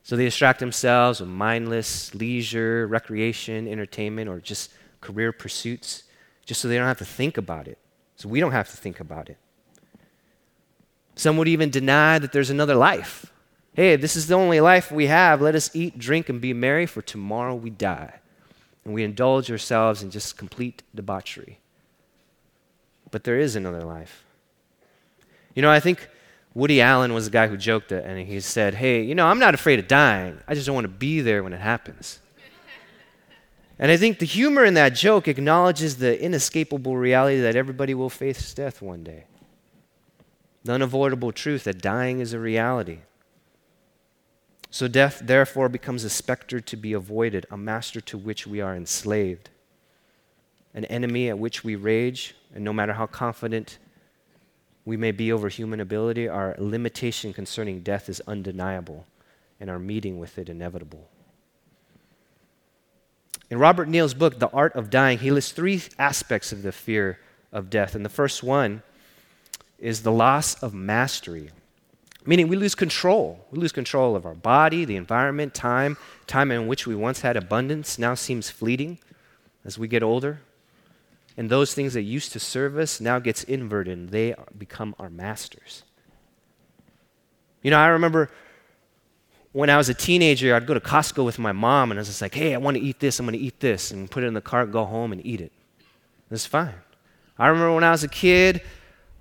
So 0.04 0.16
they 0.16 0.26
distract 0.26 0.60
themselves 0.60 1.22
with 1.22 1.30
mindless 1.30 2.14
leisure, 2.14 2.88
recreation, 2.88 3.68
entertainment, 3.68 4.30
or 4.30 4.40
just 4.40 4.72
career 5.00 5.32
pursuits, 5.32 6.04
just 6.46 6.62
so 6.62 6.68
they 6.68 6.78
don't 6.78 6.88
have 6.88 6.98
to 6.98 7.06
think 7.06 7.38
about 7.38 7.68
it. 7.68 7.78
So 8.18 8.28
we 8.28 8.40
don't 8.40 8.52
have 8.52 8.70
to 8.70 8.78
think 8.78 9.00
about 9.00 9.30
it. 9.30 9.38
Some 11.16 11.38
would 11.38 11.48
even 11.48 11.70
deny 11.70 12.20
that 12.20 12.32
there's 12.32 12.50
another 12.50 12.76
life. 12.76 13.32
Hey, 13.74 13.96
this 13.96 14.16
is 14.16 14.28
the 14.28 14.36
only 14.36 14.60
life 14.60 14.92
we 14.92 15.08
have. 15.08 15.42
Let 15.42 15.56
us 15.56 15.74
eat, 15.74 15.98
drink, 15.98 16.30
and 16.30 16.42
be 16.42 16.54
merry, 16.54 16.86
for 16.86 17.02
tomorrow 17.02 17.56
we 17.56 17.70
die. 17.70 18.20
And 18.84 18.94
we 18.94 19.04
indulge 19.04 19.50
ourselves 19.50 20.04
in 20.04 20.12
just 20.12 20.38
complete 20.38 20.84
debauchery. 20.94 21.60
But 23.10 23.24
there 23.24 23.40
is 23.40 23.56
another 23.56 23.84
life. 23.84 24.26
You 25.56 25.62
know, 25.62 25.72
I 25.72 25.80
think 25.80 26.10
Woody 26.56 26.82
Allen 26.82 27.14
was 27.14 27.26
the 27.26 27.32
guy 27.32 27.48
who 27.48 27.58
joked 27.58 27.92
it, 27.92 28.06
and 28.06 28.28
he 28.28 28.40
said, 28.40 28.76
Hey, 28.76 29.02
you 29.02 29.16
know, 29.16 29.28
I'm 29.28 29.40
not 29.40 29.54
afraid 29.54 29.80
of 29.80 29.88
dying. 29.88 30.40
I 30.48 30.54
just 30.54 30.68
don't 30.68 30.76
want 30.76 30.86
to 30.86 30.90
be 30.90 31.22
there 31.22 31.44
when 31.44 31.54
it 31.54 31.62
happens. 31.62 32.20
and 33.80 33.92
I 33.92 33.98
think 33.98 34.20
the 34.20 34.26
humor 34.26 34.64
in 34.64 34.76
that 34.76 34.90
joke 34.90 35.28
acknowledges 35.28 35.98
the 35.98 36.22
inescapable 36.22 36.96
reality 36.96 37.42
that 37.42 37.56
everybody 37.56 37.96
will 37.96 38.10
face 38.10 38.54
death 38.54 38.82
one 38.82 39.04
day. 39.04 39.26
The 40.64 40.74
unavoidable 40.74 41.32
truth 41.32 41.64
that 41.64 41.82
dying 41.82 42.20
is 42.20 42.34
a 42.34 42.40
reality. 42.40 43.00
So 44.70 44.88
death, 44.88 45.22
therefore, 45.24 45.70
becomes 45.70 46.04
a 46.04 46.10
specter 46.10 46.60
to 46.60 46.78
be 46.78 46.94
avoided, 46.94 47.46
a 47.52 47.58
master 47.58 48.00
to 48.02 48.18
which 48.18 48.48
we 48.48 48.62
are 48.62 48.76
enslaved, 48.76 49.50
an 50.74 50.86
enemy 50.86 51.30
at 51.30 51.38
which 51.38 51.64
we 51.64 51.76
rage, 51.76 52.36
and 52.56 52.64
no 52.64 52.74
matter 52.74 52.94
how 52.94 53.06
confident 53.06 53.78
we 54.86 54.98
may 54.98 55.12
be 55.12 55.32
over 55.32 55.50
human 55.50 55.80
ability, 55.80 56.28
our 56.28 56.56
limitation 56.58 57.34
concerning 57.34 57.82
death 57.82 58.10
is 58.10 58.22
undeniable, 58.28 59.06
and 59.60 59.70
our 59.70 59.80
meeting 59.80 60.20
with 60.20 60.38
it 60.38 60.50
inevitable. 60.50 61.08
In 63.50 63.60
Robert 63.60 63.88
Neale's 63.88 64.14
book, 64.14 64.40
The 64.40 64.50
Art 64.50 64.76
of 64.76 64.90
Dying, 64.90 65.20
he 65.20 65.32
lists 65.32 65.52
three 65.52 65.82
aspects 66.00 66.52
of 66.52 66.64
the 66.64 66.72
fear 66.72 67.20
of 67.52 67.70
death. 67.70 67.94
And 67.94 68.04
the 68.04 68.10
first 68.10 68.42
one 68.42 68.82
is 69.78 70.02
the 70.02 70.12
loss 70.12 70.62
of 70.64 70.74
mastery, 70.74 71.52
meaning 72.26 72.48
we 72.48 72.56
lose 72.56 72.74
control. 72.74 73.46
We 73.52 73.60
lose 73.60 73.72
control 73.72 74.16
of 74.16 74.26
our 74.26 74.34
body, 74.34 74.86
the 74.86 74.96
environment, 74.96 75.54
time. 75.54 75.98
Time 76.26 76.52
in 76.52 76.68
which 76.68 76.88
we 76.88 76.96
once 76.96 77.22
had 77.22 77.38
abundance 77.38 78.00
now 78.00 78.16
seems 78.16 78.50
fleeting 78.50 78.98
as 79.64 79.78
we 79.78 79.88
get 79.88 80.02
older. 80.04 80.42
And 81.36 81.50
those 81.50 81.74
things 81.74 81.94
that 81.94 82.04
used 82.04 82.32
to 82.34 82.40
serve 82.40 82.78
us 82.78 83.02
now 83.02 83.20
gets 83.20 83.44
inverted 83.44 83.98
and 83.98 84.10
they 84.10 84.36
become 84.58 84.96
our 85.00 85.10
masters. 85.10 85.84
You 87.64 87.72
know, 87.72 87.80
I 87.80 87.88
remember 87.88 88.30
when 89.52 89.70
I 89.70 89.78
was 89.78 89.88
a 89.90 89.94
teenager, 89.94 90.54
I'd 90.54 90.68
go 90.68 90.74
to 90.74 90.80
Costco 90.80 91.24
with 91.24 91.40
my 91.40 91.52
mom 91.52 91.92
and 91.92 92.00
I 92.00 92.02
was 92.02 92.08
just 92.08 92.22
like, 92.22 92.34
hey, 92.34 92.54
I 92.54 92.58
want 92.58 92.76
to 92.78 92.84
eat 92.84 93.00
this, 93.00 93.20
I'm 93.20 93.26
going 93.26 93.38
to 93.38 93.44
eat 93.44 93.60
this, 93.60 93.92
and 93.92 94.10
put 94.10 94.24
it 94.24 94.28
in 94.28 94.34
the 94.34 94.42
cart, 94.42 94.72
go 94.72 94.84
home 94.84 95.12
and 95.12 95.26
eat 95.26 95.42
it. 95.42 95.52
That's 96.30 96.46
fine. 96.46 96.74
I 97.38 97.48
remember 97.48 97.74
when 97.74 97.84
I 97.84 97.92
was 97.92 98.04
a 98.04 98.08
kid, 98.08 98.62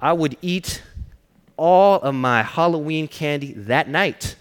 I 0.00 0.12
would 0.12 0.36
eat 0.42 0.82
all 1.56 2.00
of 2.00 2.14
my 2.14 2.42
Halloween 2.42 3.08
candy 3.08 3.52
that 3.52 3.88
night. 3.88 4.36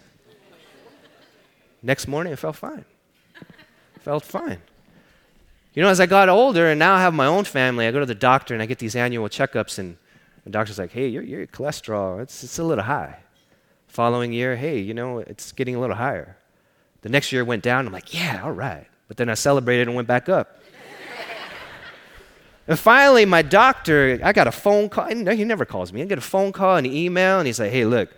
Next 1.84 2.08
morning, 2.08 2.34
it 2.34 2.40
felt 2.40 2.56
fine. 2.56 2.86
It 3.40 4.02
felt 4.02 4.24
fine. 4.24 4.62
You 5.74 5.82
know, 5.82 5.90
as 5.90 6.02
I 6.02 6.06
got 6.06 6.28
older 6.28 6.68
and 6.68 6.80
now 6.80 6.96
I 6.96 7.02
have 7.02 7.14
my 7.14 7.26
own 7.26 7.46
family, 7.46 7.88
I 7.88 7.92
go 7.92 8.02
to 8.02 8.06
the 8.06 8.14
doctor 8.16 8.54
and 8.54 8.62
I 8.62 8.66
get 8.66 8.80
these 8.80 8.96
annual 8.96 9.30
checkups, 9.30 9.80
and 9.80 9.98
the 10.44 10.50
doctor's 10.50 10.78
like, 10.78 10.92
hey, 10.92 11.08
your, 11.08 11.24
your 11.24 11.48
cholesterol, 11.48 12.22
it's, 12.22 12.44
it's 12.44 12.60
a 12.60 12.64
little 12.64 12.84
high. 12.84 13.20
Following 13.88 14.34
year, 14.34 14.56
hey, 14.58 14.80
you 14.80 14.94
know, 14.94 15.20
it's 15.20 15.52
getting 15.54 15.76
a 15.76 15.80
little 15.80 15.96
higher. 15.96 16.38
The 17.02 17.10
next 17.10 17.32
year 17.32 17.46
went 17.46 17.64
down. 17.64 17.88
I'm 17.88 17.94
like, 17.94 18.14
yeah, 18.14 18.42
all 18.44 18.52
right. 18.52 18.86
But 19.08 19.18
then 19.18 19.30
I 19.30 19.34
celebrated 19.34 19.88
and 19.88 19.96
went 19.96 20.08
back 20.08 20.30
up. 20.30 20.62
and 22.68 22.78
finally, 22.78 23.26
my 23.26 23.42
doctor, 23.42 24.20
I 24.24 24.34
got 24.34 24.48
a 24.48 24.52
phone 24.52 24.90
call. 24.90 25.14
No, 25.14 25.34
He 25.34 25.46
never 25.46 25.66
calls 25.66 25.92
me. 25.94 26.02
I 26.02 26.06
get 26.06 26.18
a 26.18 26.22
phone 26.22 26.52
call 26.52 26.78
and 26.78 26.88
an 26.88 26.94
email, 26.94 27.40
and 27.40 27.48
he's 27.48 27.60
like, 27.60 27.72
hey, 27.72 27.86
look, 27.86 28.10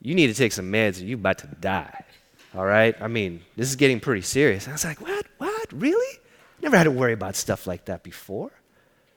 you 0.00 0.14
need 0.14 0.26
to 0.26 0.34
take 0.34 0.52
some 0.52 0.70
meds 0.70 1.00
or 1.00 1.04
you're 1.04 1.18
about 1.18 1.38
to 1.38 1.46
die. 1.60 2.04
All 2.54 2.64
right? 2.64 2.94
I 3.00 3.08
mean, 3.08 3.42
this 3.56 3.68
is 3.68 3.76
getting 3.76 4.00
pretty 4.00 4.22
serious. 4.22 4.64
And 4.64 4.72
I 4.72 4.74
was 4.74 4.84
like, 4.84 5.00
what? 5.00 5.26
What? 5.38 5.72
Really? 5.72 6.18
Never 6.64 6.78
had 6.78 6.84
to 6.84 6.90
worry 6.90 7.12
about 7.12 7.36
stuff 7.36 7.66
like 7.66 7.84
that 7.84 8.02
before. 8.02 8.50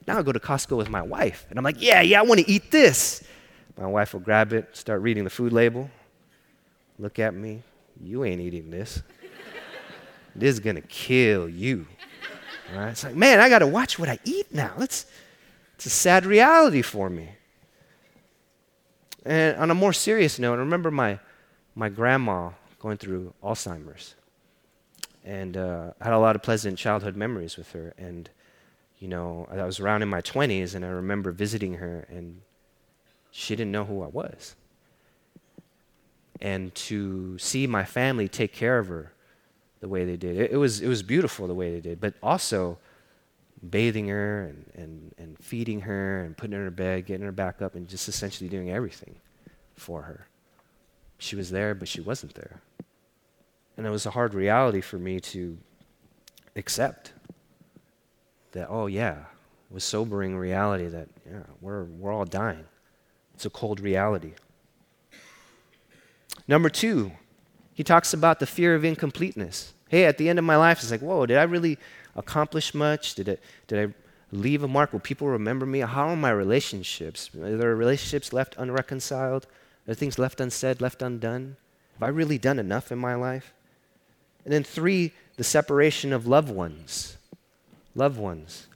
Now 0.05 0.19
I 0.19 0.21
go 0.21 0.33
to 0.33 0.39
Costco 0.39 0.75
with 0.75 0.89
my 0.89 1.01
wife, 1.01 1.45
and 1.49 1.57
I'm 1.57 1.63
like, 1.63 1.81
yeah, 1.81 2.01
yeah, 2.01 2.19
I 2.19 2.23
want 2.23 2.41
to 2.41 2.51
eat 2.51 2.71
this. 2.71 3.23
My 3.77 3.87
wife 3.87 4.11
will 4.11 4.19
grab 4.19 4.51
it, 4.51 4.75
start 4.75 5.01
reading 5.01 5.23
the 5.23 5.29
food 5.29 5.53
label, 5.53 5.89
look 6.99 7.19
at 7.19 7.33
me, 7.33 7.63
you 8.03 8.25
ain't 8.25 8.41
eating 8.41 8.69
this. 8.69 9.01
this 10.35 10.55
is 10.55 10.59
going 10.59 10.75
to 10.75 10.81
kill 10.81 11.47
you. 11.47 11.87
All 12.73 12.81
right? 12.81 12.89
It's 12.89 13.05
like, 13.05 13.15
man, 13.15 13.39
I 13.39 13.47
got 13.47 13.59
to 13.59 13.67
watch 13.67 13.97
what 13.97 14.09
I 14.09 14.19
eat 14.25 14.53
now. 14.53 14.73
It's, 14.79 15.05
it's 15.75 15.85
a 15.85 15.89
sad 15.89 16.25
reality 16.25 16.81
for 16.81 17.09
me. 17.09 17.29
And 19.25 19.55
on 19.55 19.71
a 19.71 19.75
more 19.75 19.93
serious 19.93 20.37
note, 20.37 20.55
I 20.55 20.57
remember 20.57 20.91
my, 20.91 21.17
my 21.75 21.87
grandma 21.87 22.49
going 22.81 22.97
through 22.97 23.33
Alzheimer's 23.41 24.15
and 25.27 25.57
uh, 25.57 25.91
had 25.99 26.13
a 26.13 26.17
lot 26.17 26.37
of 26.37 26.41
pleasant 26.41 26.77
childhood 26.77 27.17
memories 27.17 27.57
with 27.57 27.73
her. 27.73 27.93
And, 27.97 28.29
you 28.97 29.09
know, 29.09 29.45
I 29.51 29.65
was 29.65 29.79
around 29.79 30.01
in 30.01 30.07
my 30.07 30.21
20s, 30.21 30.73
and 30.73 30.85
I 30.85 30.87
remember 30.87 31.31
visiting 31.33 31.75
her, 31.75 32.07
and 32.09 32.41
she 33.29 33.53
didn't 33.55 33.73
know 33.73 33.83
who 33.83 34.01
I 34.03 34.07
was. 34.07 34.55
And 36.39 36.73
to 36.75 37.37
see 37.39 37.67
my 37.67 37.83
family 37.83 38.29
take 38.29 38.53
care 38.53 38.79
of 38.79 38.87
her 38.87 39.11
the 39.81 39.89
way 39.89 40.05
they 40.05 40.15
did, 40.15 40.37
it, 40.37 40.51
it 40.51 40.57
was, 40.57 40.79
it 40.79 40.87
was 40.87 41.03
beautiful 41.03 41.45
the 41.45 41.53
way 41.53 41.71
they 41.71 41.81
did, 41.81 41.99
but 41.99 42.13
also 42.23 42.77
bathing 43.69 44.07
her 44.07 44.43
and, 44.43 44.71
and, 44.75 45.15
and 45.17 45.37
feeding 45.39 45.81
her 45.81 46.23
and 46.23 46.37
putting 46.37 46.53
her 46.53 46.59
in 46.59 46.65
her 46.65 46.71
bed, 46.71 47.05
getting 47.05 47.25
her 47.25 47.33
back 47.33 47.61
up, 47.61 47.75
and 47.75 47.89
just 47.89 48.07
essentially 48.07 48.49
doing 48.49 48.69
everything 48.69 49.15
for 49.75 50.03
her. 50.03 50.27
She 51.17 51.35
was 51.35 51.49
there, 51.49 51.75
but 51.75 51.89
she 51.89 51.99
wasn't 51.99 52.33
there. 52.35 52.61
And 53.77 53.85
it 53.85 53.91
was 53.91 54.05
a 54.07 54.11
hard 54.11 54.33
reality 54.33 54.81
for 54.81 54.97
me 54.97 55.19
to 55.19 55.57
accept 56.55 57.13
that, 58.51 58.67
oh, 58.69 58.87
yeah, 58.87 59.19
it 59.69 59.73
was 59.73 59.83
sobering 59.83 60.35
reality 60.35 60.87
that, 60.87 61.07
yeah, 61.29 61.43
we're, 61.61 61.83
we're 61.83 62.11
all 62.11 62.25
dying. 62.25 62.65
It's 63.35 63.45
a 63.45 63.51
cold 63.51 63.79
reality. 63.79 64.33
Number 66.47 66.69
two, 66.69 67.11
he 67.73 67.83
talks 67.83 68.13
about 68.13 68.39
the 68.39 68.47
fear 68.47 68.73
of 68.73 68.83
incompleteness. 68.83 69.73
Hey, 69.89 70.05
at 70.05 70.17
the 70.17 70.27
end 70.27 70.39
of 70.39 70.45
my 70.45 70.55
life, 70.55 70.79
it's 70.79 70.89
like, 70.89 71.01
whoa, 71.01 71.27
did 71.27 71.37
I 71.37 71.43
really 71.43 71.77
accomplish 72.15 72.73
much? 72.73 73.13
Did, 73.13 73.27
it, 73.27 73.43
did 73.67 73.89
I 73.89 73.93
leave 74.31 74.63
a 74.63 74.67
mark? 74.67 74.91
Will 74.91 74.99
people 74.99 75.27
remember 75.27 75.65
me? 75.67 75.81
How 75.81 76.07
are 76.07 76.15
my 76.15 76.31
relationships? 76.31 77.29
Are 77.35 77.55
there 77.55 77.75
relationships 77.75 78.33
left 78.33 78.55
unreconciled? 78.57 79.45
Are 79.87 79.93
things 79.93 80.17
left 80.17 80.41
unsaid, 80.41 80.81
left 80.81 81.03
undone? 81.03 81.57
Have 81.93 82.03
I 82.03 82.07
really 82.09 82.37
done 82.37 82.57
enough 82.57 82.91
in 82.91 82.97
my 82.97 83.15
life? 83.15 83.53
And 84.47 84.53
then 84.53 84.63
three, 84.63 85.11
the 85.35 85.43
separation 85.43 86.13
of 86.13 86.25
loved 86.25 86.49
ones. 86.49 87.17
Loved 87.95 88.17
ones. 88.17 88.67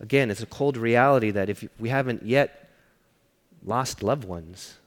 Again, 0.00 0.30
it's 0.30 0.42
a 0.42 0.46
cold 0.46 0.78
reality 0.78 1.30
that 1.30 1.50
if 1.50 1.68
we 1.78 1.90
haven't 1.90 2.22
yet 2.22 2.70
lost 3.62 4.02
loved 4.02 4.24
ones, 4.24 4.78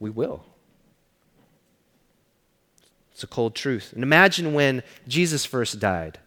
we 0.00 0.10
will. 0.10 0.44
It's 3.12 3.22
a 3.22 3.28
cold 3.28 3.54
truth. 3.54 3.92
And 3.92 4.02
imagine 4.02 4.54
when 4.54 4.82
Jesus 5.06 5.44
first 5.44 5.78
died. 5.78 6.18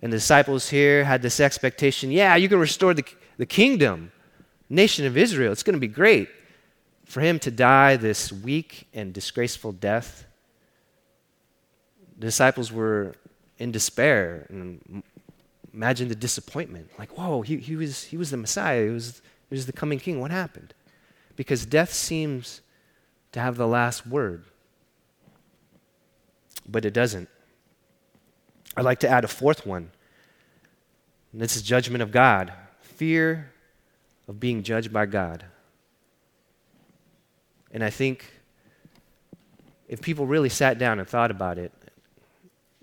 And 0.00 0.10
the 0.10 0.16
disciples 0.16 0.70
here 0.70 1.04
had 1.04 1.20
this 1.20 1.38
expectation 1.38 2.10
yeah, 2.10 2.36
you 2.36 2.48
can 2.48 2.58
restore 2.58 2.94
the, 2.94 3.04
the 3.36 3.44
kingdom, 3.44 4.10
nation 4.70 5.04
of 5.04 5.18
Israel. 5.18 5.52
It's 5.52 5.62
going 5.62 5.76
to 5.76 5.80
be 5.80 5.86
great. 5.86 6.30
For 7.04 7.20
him 7.20 7.38
to 7.40 7.50
die 7.50 7.96
this 7.96 8.32
weak 8.32 8.88
and 8.94 9.12
disgraceful 9.12 9.72
death 9.72 10.24
the 12.22 12.28
disciples 12.28 12.70
were 12.70 13.16
in 13.58 13.72
despair 13.72 14.46
and 14.48 15.02
imagine 15.74 16.06
the 16.06 16.14
disappointment. 16.14 16.88
Like, 16.96 17.18
whoa, 17.18 17.42
he, 17.42 17.56
he, 17.56 17.74
was, 17.74 18.04
he 18.04 18.16
was 18.16 18.30
the 18.30 18.36
Messiah, 18.36 18.84
he 18.84 18.90
was, 18.90 19.20
he 19.50 19.56
was 19.56 19.66
the 19.66 19.72
coming 19.72 19.98
king. 19.98 20.20
What 20.20 20.30
happened? 20.30 20.72
Because 21.34 21.66
death 21.66 21.92
seems 21.92 22.60
to 23.32 23.40
have 23.40 23.56
the 23.56 23.66
last 23.66 24.06
word, 24.06 24.44
but 26.68 26.84
it 26.84 26.94
doesn't. 26.94 27.28
I'd 28.76 28.84
like 28.84 29.00
to 29.00 29.08
add 29.08 29.24
a 29.24 29.28
fourth 29.28 29.66
one. 29.66 29.90
And 31.32 31.42
this 31.42 31.56
is 31.56 31.62
judgment 31.62 32.02
of 32.02 32.12
God. 32.12 32.52
Fear 32.82 33.50
of 34.28 34.38
being 34.38 34.62
judged 34.62 34.92
by 34.92 35.06
God. 35.06 35.44
And 37.72 37.82
I 37.82 37.90
think 37.90 38.30
if 39.88 40.00
people 40.00 40.24
really 40.24 40.50
sat 40.50 40.78
down 40.78 41.00
and 41.00 41.08
thought 41.08 41.32
about 41.32 41.58
it, 41.58 41.72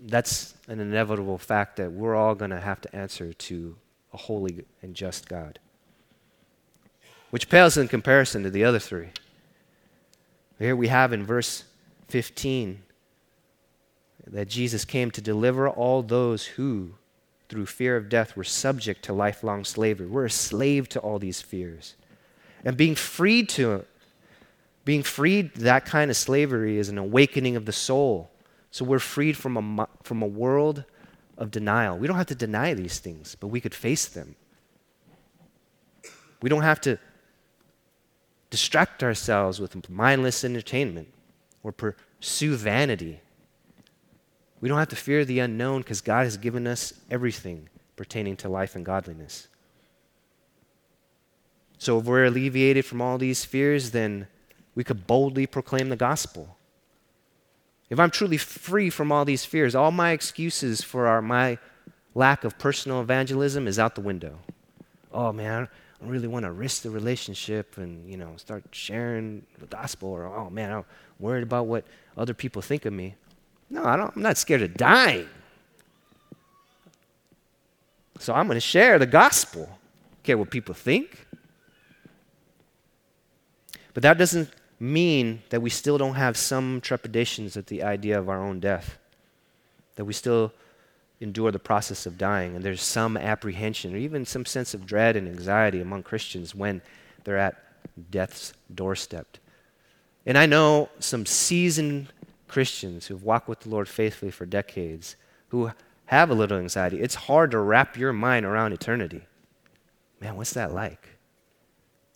that's 0.02 0.54
an 0.68 0.80
inevitable 0.80 1.38
fact 1.38 1.76
that 1.76 1.92
we're 1.92 2.14
all 2.14 2.34
going 2.34 2.50
to 2.50 2.60
have 2.60 2.80
to 2.80 2.96
answer 2.96 3.32
to 3.32 3.76
a 4.12 4.16
holy 4.16 4.64
and 4.82 4.94
just 4.94 5.28
God, 5.28 5.58
which 7.30 7.48
pales 7.48 7.76
in 7.76 7.88
comparison 7.88 8.42
to 8.42 8.50
the 8.50 8.64
other 8.64 8.78
three. 8.78 9.10
Here 10.58 10.76
we 10.76 10.88
have 10.88 11.12
in 11.12 11.24
verse 11.24 11.64
15 12.08 12.82
that 14.26 14.48
Jesus 14.48 14.84
came 14.84 15.10
to 15.10 15.20
deliver 15.20 15.68
all 15.68 16.02
those 16.02 16.44
who, 16.46 16.94
through 17.48 17.66
fear 17.66 17.96
of 17.96 18.08
death, 18.08 18.36
were 18.36 18.44
subject 18.44 19.02
to 19.04 19.12
lifelong 19.12 19.64
slavery. 19.64 20.06
We're 20.06 20.26
a 20.26 20.30
slave 20.30 20.88
to 20.90 21.00
all 21.00 21.18
these 21.18 21.40
fears. 21.40 21.94
And 22.64 22.76
being 22.76 22.94
freed 22.94 23.48
to 23.50 23.84
being 24.84 25.02
freed 25.02 25.54
that 25.56 25.84
kind 25.84 26.10
of 26.10 26.16
slavery 26.16 26.78
is 26.78 26.88
an 26.88 26.98
awakening 26.98 27.54
of 27.54 27.66
the 27.66 27.72
soul. 27.72 28.30
So 28.70 28.84
we're 28.84 28.98
freed 28.98 29.36
from 29.36 29.78
a, 29.80 29.88
from 30.02 30.22
a 30.22 30.26
world 30.26 30.84
of 31.36 31.50
denial. 31.50 31.98
We 31.98 32.06
don't 32.06 32.16
have 32.16 32.26
to 32.26 32.34
deny 32.34 32.74
these 32.74 32.98
things, 32.98 33.36
but 33.38 33.48
we 33.48 33.60
could 33.60 33.74
face 33.74 34.06
them. 34.06 34.36
We 36.42 36.48
don't 36.48 36.62
have 36.62 36.80
to 36.82 36.98
distract 38.50 39.02
ourselves 39.02 39.60
with 39.60 39.88
mindless 39.88 40.44
entertainment 40.44 41.08
or 41.62 41.72
pursue 41.72 42.56
vanity. 42.56 43.20
We 44.60 44.68
don't 44.68 44.78
have 44.78 44.88
to 44.88 44.96
fear 44.96 45.24
the 45.24 45.38
unknown 45.40 45.82
because 45.82 46.00
God 46.00 46.24
has 46.24 46.36
given 46.36 46.66
us 46.66 46.92
everything 47.10 47.68
pertaining 47.96 48.36
to 48.38 48.48
life 48.48 48.76
and 48.76 48.84
godliness. 48.84 49.48
So 51.78 51.98
if 51.98 52.04
we're 52.04 52.26
alleviated 52.26 52.84
from 52.84 53.00
all 53.00 53.16
these 53.16 53.44
fears, 53.44 53.90
then 53.90 54.26
we 54.74 54.84
could 54.84 55.06
boldly 55.06 55.46
proclaim 55.46 55.88
the 55.88 55.96
gospel. 55.96 56.56
If 57.90 57.98
I'm 57.98 58.10
truly 58.10 58.36
free 58.36 58.88
from 58.88 59.10
all 59.10 59.24
these 59.24 59.44
fears, 59.44 59.74
all 59.74 59.90
my 59.90 60.12
excuses 60.12 60.80
for 60.80 61.08
our, 61.08 61.20
my 61.20 61.58
lack 62.14 62.44
of 62.44 62.56
personal 62.56 63.00
evangelism 63.00 63.66
is 63.66 63.78
out 63.78 63.96
the 63.96 64.00
window. 64.00 64.38
Oh 65.12 65.32
man, 65.32 65.68
I 66.00 66.06
really 66.06 66.28
want 66.28 66.44
to 66.44 66.52
risk 66.52 66.82
the 66.82 66.90
relationship 66.90 67.76
and 67.76 68.08
you 68.08 68.16
know 68.16 68.34
start 68.36 68.62
sharing 68.70 69.44
the 69.58 69.66
gospel, 69.66 70.08
or 70.08 70.24
oh 70.26 70.48
man, 70.50 70.72
I'm 70.72 70.84
worried 71.18 71.42
about 71.42 71.66
what 71.66 71.84
other 72.16 72.32
people 72.32 72.62
think 72.62 72.84
of 72.84 72.92
me. 72.92 73.16
No, 73.68 73.84
I 73.84 73.96
don't, 73.96 74.14
I'm 74.14 74.22
not 74.22 74.38
scared 74.38 74.62
of 74.62 74.74
dying. 74.74 75.28
So 78.20 78.34
I'm 78.34 78.46
going 78.46 78.56
to 78.56 78.60
share 78.60 78.98
the 78.98 79.06
gospel. 79.06 79.78
Care 80.22 80.36
what 80.36 80.50
people 80.50 80.74
think. 80.74 81.26
But 83.94 84.02
that 84.02 84.18
doesn't 84.18 84.50
mean 84.80 85.42
that 85.50 85.60
we 85.60 85.70
still 85.70 85.98
don't 85.98 86.14
have 86.14 86.36
some 86.36 86.80
trepidations 86.80 87.56
at 87.56 87.66
the 87.66 87.82
idea 87.82 88.18
of 88.18 88.28
our 88.28 88.42
own 88.42 88.58
death, 88.58 88.98
that 89.96 90.06
we 90.06 90.14
still 90.14 90.52
endure 91.20 91.50
the 91.50 91.58
process 91.58 92.06
of 92.06 92.16
dying, 92.16 92.56
and 92.56 92.64
there's 92.64 92.82
some 92.82 93.16
apprehension 93.16 93.94
or 93.94 93.98
even 93.98 94.24
some 94.24 94.46
sense 94.46 94.72
of 94.72 94.86
dread 94.86 95.16
and 95.16 95.28
anxiety 95.28 95.80
among 95.80 96.02
Christians 96.02 96.54
when 96.54 96.80
they're 97.24 97.36
at 97.36 97.62
death's 98.10 98.54
doorstep. 98.74 99.36
And 100.24 100.38
I 100.38 100.46
know 100.46 100.88
some 100.98 101.26
seasoned 101.26 102.08
Christians 102.48 103.06
who've 103.06 103.22
walked 103.22 103.48
with 103.48 103.60
the 103.60 103.68
Lord 103.68 103.88
faithfully 103.88 104.30
for 104.30 104.46
decades 104.46 105.16
who 105.48 105.70
have 106.06 106.30
a 106.30 106.34
little 106.34 106.58
anxiety. 106.58 107.00
It's 107.00 107.14
hard 107.14 107.50
to 107.50 107.58
wrap 107.58 107.96
your 107.96 108.12
mind 108.12 108.46
around 108.46 108.72
eternity. 108.72 109.26
Man, 110.20 110.36
what's 110.36 110.54
that 110.54 110.72
like? 110.72 111.19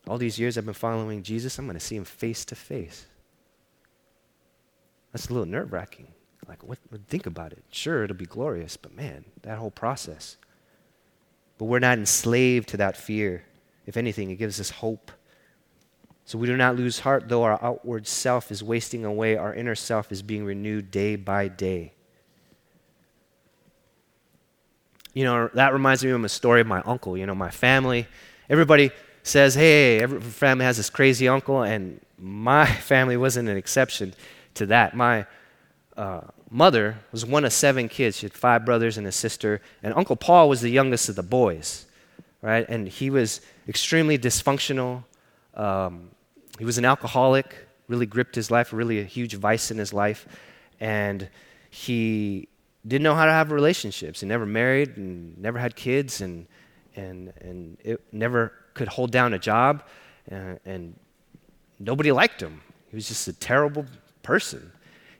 All 0.06 0.18
these 0.18 0.38
years 0.38 0.58
I've 0.58 0.66
been 0.66 0.74
following 0.74 1.22
Jesus, 1.22 1.58
I'm 1.58 1.66
going 1.66 1.78
to 1.78 1.84
see 1.84 1.96
him 1.96 2.04
face 2.04 2.44
to 2.46 2.54
face. 2.54 3.06
That's 5.12 5.28
a 5.28 5.32
little 5.32 5.46
nerve 5.46 5.72
wracking. 5.72 6.08
Like, 6.48 6.62
what, 6.62 6.78
think 7.08 7.26
about 7.26 7.52
it. 7.52 7.62
Sure, 7.70 8.04
it'll 8.04 8.16
be 8.16 8.26
glorious, 8.26 8.76
but 8.76 8.94
man, 8.94 9.24
that 9.42 9.58
whole 9.58 9.70
process. 9.70 10.36
But 11.56 11.66
we're 11.66 11.78
not 11.78 11.98
enslaved 11.98 12.68
to 12.70 12.76
that 12.78 12.96
fear. 12.96 13.44
If 13.86 13.96
anything, 13.96 14.30
it 14.30 14.36
gives 14.36 14.60
us 14.60 14.70
hope. 14.70 15.10
So 16.26 16.38
we 16.38 16.46
do 16.46 16.56
not 16.56 16.76
lose 16.76 17.00
heart, 17.00 17.28
though 17.28 17.42
our 17.42 17.62
outward 17.62 18.06
self 18.06 18.50
is 18.50 18.62
wasting 18.62 19.04
away, 19.04 19.36
our 19.36 19.54
inner 19.54 19.74
self 19.74 20.10
is 20.10 20.22
being 20.22 20.44
renewed 20.44 20.90
day 20.90 21.16
by 21.16 21.48
day. 21.48 21.92
You 25.12 25.24
know, 25.24 25.48
that 25.54 25.72
reminds 25.72 26.04
me 26.04 26.10
of 26.10 26.24
a 26.24 26.28
story 26.28 26.60
of 26.60 26.66
my 26.66 26.80
uncle. 26.80 27.16
You 27.16 27.24
know, 27.24 27.34
my 27.34 27.50
family, 27.50 28.08
everybody 28.50 28.90
says, 29.24 29.54
hey, 29.54 30.00
every 30.00 30.20
family 30.20 30.66
has 30.66 30.76
this 30.76 30.90
crazy 30.90 31.26
uncle, 31.26 31.62
and 31.62 32.00
my 32.18 32.66
family 32.90 33.16
wasn't 33.16 33.48
an 33.48 33.56
exception 33.56 34.14
to 34.54 34.66
that. 34.66 34.94
My 34.94 35.26
uh, 35.96 36.20
mother 36.50 36.98
was 37.10 37.24
one 37.24 37.44
of 37.44 37.52
seven 37.52 37.88
kids. 37.88 38.18
She 38.18 38.26
had 38.26 38.34
five 38.34 38.64
brothers 38.64 38.98
and 38.98 39.06
a 39.06 39.12
sister, 39.12 39.60
and 39.82 39.94
Uncle 39.94 40.14
Paul 40.14 40.48
was 40.48 40.60
the 40.60 40.70
youngest 40.70 41.08
of 41.08 41.16
the 41.16 41.22
boys, 41.22 41.86
right? 42.42 42.66
And 42.68 42.86
he 42.86 43.08
was 43.10 43.40
extremely 43.66 44.18
dysfunctional. 44.18 45.04
Um, 45.54 46.10
he 46.58 46.66
was 46.66 46.76
an 46.76 46.84
alcoholic, 46.84 47.56
really 47.88 48.06
gripped 48.06 48.34
his 48.34 48.50
life, 48.50 48.72
really 48.72 49.00
a 49.00 49.04
huge 49.04 49.34
vice 49.34 49.70
in 49.70 49.78
his 49.78 49.94
life, 49.94 50.28
and 50.80 51.28
he 51.70 52.48
didn't 52.86 53.04
know 53.04 53.14
how 53.14 53.24
to 53.24 53.32
have 53.32 53.50
relationships. 53.50 54.20
He 54.20 54.26
never 54.26 54.44
married 54.44 54.98
and 54.98 55.38
never 55.38 55.58
had 55.58 55.74
kids, 55.76 56.20
and 56.20 56.46
and 56.94 57.32
and 57.40 57.78
it 57.82 58.02
never 58.12 58.52
could 58.74 58.88
hold 58.88 59.10
down 59.10 59.32
a 59.32 59.38
job, 59.38 59.82
uh, 60.30 60.56
and 60.64 60.94
nobody 61.78 62.12
liked 62.12 62.40
him. 62.40 62.60
He 62.90 62.96
was 62.96 63.08
just 63.08 63.26
a 63.28 63.32
terrible 63.32 63.86
person, 64.22 64.72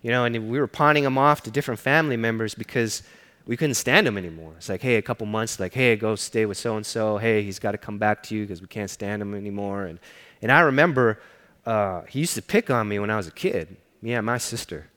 you 0.03 0.11
know. 0.11 0.25
And 0.25 0.51
we 0.51 0.59
were 0.59 0.67
pawning 0.67 1.05
him 1.05 1.17
off 1.17 1.43
to 1.45 1.51
different 1.51 1.81
family 1.81 2.17
members 2.17 2.55
because 2.55 3.03
we 3.47 3.57
couldn't 3.57 3.75
stand 3.75 4.07
him 4.07 4.19
anymore. 4.19 4.55
It's 4.57 4.69
like, 4.69 4.83
hey, 4.83 4.97
a 4.97 5.03
couple 5.03 5.27
months, 5.27 5.61
like, 5.61 5.75
hey, 5.75 5.97
go 5.97 6.17
stay 6.17 6.47
with 6.47 6.59
so 6.59 6.77
and 6.77 6.85
so. 6.85 7.19
Hey, 7.19 7.43
he's 7.43 7.59
got 7.59 7.73
to 7.73 7.79
come 7.79 7.99
back 7.99 8.23
to 8.25 8.35
you 8.35 8.43
because 8.43 8.61
we 8.61 8.69
can't 8.69 8.91
stand 8.91 9.23
him 9.23 9.35
anymore. 9.35 9.85
And 9.85 9.99
and 10.43 10.53
I 10.53 10.61
remember 10.61 11.21
uh, 11.65 12.03
he 12.03 12.21
used 12.21 12.35
to 12.35 12.43
pick 12.43 12.71
on 12.71 12.89
me 12.89 12.99
when 12.99 13.11
I 13.11 13.17
was 13.17 13.27
a 13.27 13.33
kid, 13.33 13.77
me 14.03 14.13
and 14.13 14.27
my 14.27 14.39
sister, 14.39 14.89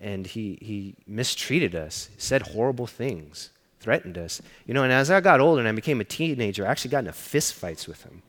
and 0.00 0.26
he 0.26 0.58
he 0.62 0.94
mistreated 1.06 1.74
us, 1.74 2.10
said 2.16 2.42
horrible 2.42 2.86
things 2.86 3.50
threatened 3.80 4.18
us. 4.18 4.40
You 4.66 4.74
know, 4.74 4.82
and 4.82 4.92
as 4.92 5.10
I 5.10 5.20
got 5.20 5.40
older 5.40 5.60
and 5.60 5.68
I 5.68 5.72
became 5.72 6.00
a 6.00 6.04
teenager, 6.04 6.66
I 6.66 6.70
actually 6.70 6.90
got 6.90 7.00
into 7.00 7.12
fist 7.12 7.54
fights 7.54 7.86
with 7.86 8.02
him. 8.02 8.22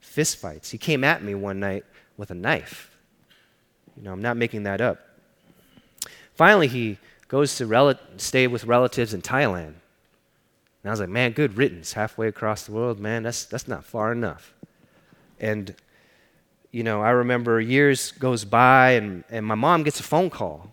Fist 0.00 0.36
fights. 0.36 0.70
He 0.70 0.78
came 0.78 1.04
at 1.04 1.22
me 1.22 1.34
one 1.34 1.60
night 1.60 1.84
with 2.16 2.30
a 2.30 2.34
knife. 2.34 2.96
You 3.96 4.02
know, 4.02 4.12
I'm 4.12 4.22
not 4.22 4.36
making 4.36 4.64
that 4.64 4.80
up. 4.80 5.00
Finally, 6.34 6.68
he 6.68 6.98
goes 7.28 7.56
to 7.56 7.66
rel- 7.66 7.98
stay 8.16 8.46
with 8.46 8.64
relatives 8.64 9.14
in 9.14 9.22
Thailand. 9.22 9.74
And 10.82 10.88
I 10.88 10.90
was 10.90 11.00
like, 11.00 11.08
man, 11.08 11.32
good 11.32 11.56
riddance. 11.56 11.92
Halfway 11.92 12.28
across 12.28 12.64
the 12.64 12.72
world, 12.72 12.98
man, 12.98 13.22
that's, 13.22 13.44
that's 13.44 13.68
not 13.68 13.84
far 13.84 14.12
enough. 14.12 14.52
And, 15.38 15.74
you 16.70 16.82
know, 16.82 17.02
I 17.02 17.10
remember 17.10 17.60
years 17.60 18.12
goes 18.12 18.44
by 18.44 18.92
and, 18.92 19.24
and 19.30 19.46
my 19.46 19.54
mom 19.54 19.82
gets 19.82 20.00
a 20.00 20.02
phone 20.02 20.30
call. 20.30 20.70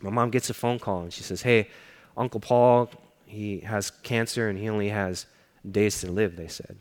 My 0.00 0.10
mom 0.10 0.30
gets 0.30 0.50
a 0.50 0.54
phone 0.54 0.78
call 0.78 1.02
and 1.02 1.12
she 1.12 1.22
says, 1.22 1.42
hey, 1.42 1.68
Uncle 2.16 2.40
Paul, 2.40 2.90
he 3.30 3.60
has 3.60 3.90
cancer 3.90 4.48
and 4.48 4.58
he 4.58 4.68
only 4.68 4.88
has 4.88 5.26
days 5.68 6.00
to 6.00 6.10
live, 6.10 6.36
they 6.36 6.48
said. 6.48 6.76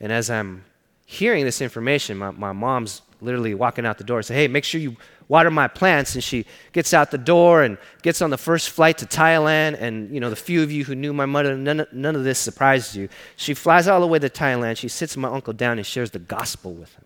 And 0.00 0.12
as 0.12 0.30
I'm 0.30 0.64
hearing 1.04 1.44
this 1.44 1.60
information, 1.60 2.16
my, 2.16 2.30
my 2.30 2.52
mom's 2.52 3.02
literally 3.20 3.54
walking 3.54 3.84
out 3.84 3.98
the 3.98 4.04
door 4.04 4.18
and 4.18 4.26
say, 4.26 4.34
Hey, 4.34 4.48
make 4.48 4.64
sure 4.64 4.80
you 4.80 4.96
water 5.28 5.50
my 5.50 5.66
plants. 5.66 6.14
And 6.14 6.22
she 6.22 6.46
gets 6.72 6.94
out 6.94 7.10
the 7.10 7.18
door 7.18 7.62
and 7.64 7.76
gets 8.02 8.22
on 8.22 8.30
the 8.30 8.38
first 8.38 8.70
flight 8.70 8.98
to 8.98 9.06
Thailand. 9.06 9.80
And, 9.80 10.14
you 10.14 10.20
know, 10.20 10.30
the 10.30 10.36
few 10.36 10.62
of 10.62 10.70
you 10.70 10.84
who 10.84 10.94
knew 10.94 11.12
my 11.12 11.26
mother, 11.26 11.56
none, 11.56 11.86
none 11.92 12.14
of 12.14 12.22
this 12.22 12.38
surprised 12.38 12.94
you. 12.94 13.08
She 13.36 13.52
flies 13.54 13.88
all 13.88 14.00
the 14.00 14.06
way 14.06 14.20
to 14.20 14.30
Thailand. 14.30 14.76
She 14.76 14.88
sits 14.88 15.16
my 15.16 15.28
uncle 15.28 15.52
down 15.52 15.78
and 15.78 15.86
shares 15.86 16.12
the 16.12 16.20
gospel 16.20 16.72
with 16.72 16.94
him. 16.94 17.04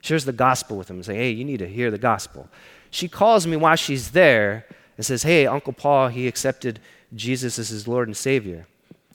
Shares 0.00 0.24
the 0.24 0.32
gospel 0.32 0.76
with 0.76 0.90
him 0.90 0.96
and 0.96 1.04
say, 1.04 1.16
Hey, 1.16 1.30
you 1.30 1.44
need 1.44 1.58
to 1.58 1.68
hear 1.68 1.90
the 1.90 1.98
gospel. 1.98 2.48
She 2.90 3.08
calls 3.08 3.46
me 3.46 3.56
while 3.56 3.76
she's 3.76 4.10
there 4.10 4.66
and 4.96 5.06
says, 5.06 5.22
Hey, 5.22 5.46
Uncle 5.46 5.72
Paul, 5.72 6.08
he 6.08 6.26
accepted 6.26 6.80
Jesus 7.14 7.58
as 7.58 7.68
his 7.68 7.88
Lord 7.88 8.08
and 8.08 8.16
Savior. 8.16 8.66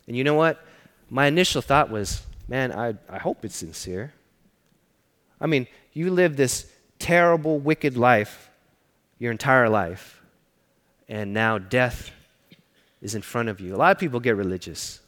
And 0.08 0.18
you 0.18 0.24
know 0.24 0.34
what? 0.34 0.64
My 1.10 1.28
initial 1.28 1.62
thought 1.62 1.90
was, 1.90 2.24
Man, 2.48 2.74
I, 2.74 2.96
I 3.10 3.20
hope 3.20 3.46
it's 3.46 3.56
sincere. 3.56 4.14
I 5.40 5.48
mean, 5.48 5.68
you 5.94 6.12
live 6.12 6.36
this 6.36 6.70
terrible, 7.00 7.58
wicked 7.58 7.96
life 7.98 8.50
your 9.24 9.32
entire 9.32 9.70
life, 9.70 10.22
and 11.08 11.34
now 11.34 11.58
death 11.58 12.12
is 13.02 13.16
in 13.16 13.22
front 13.22 13.48
of 13.48 13.62
you. 13.62 13.74
A 13.74 13.78
lot 13.78 13.92
of 13.92 13.98
people 13.98 14.20
get 14.20 14.36
religious. 14.36 15.00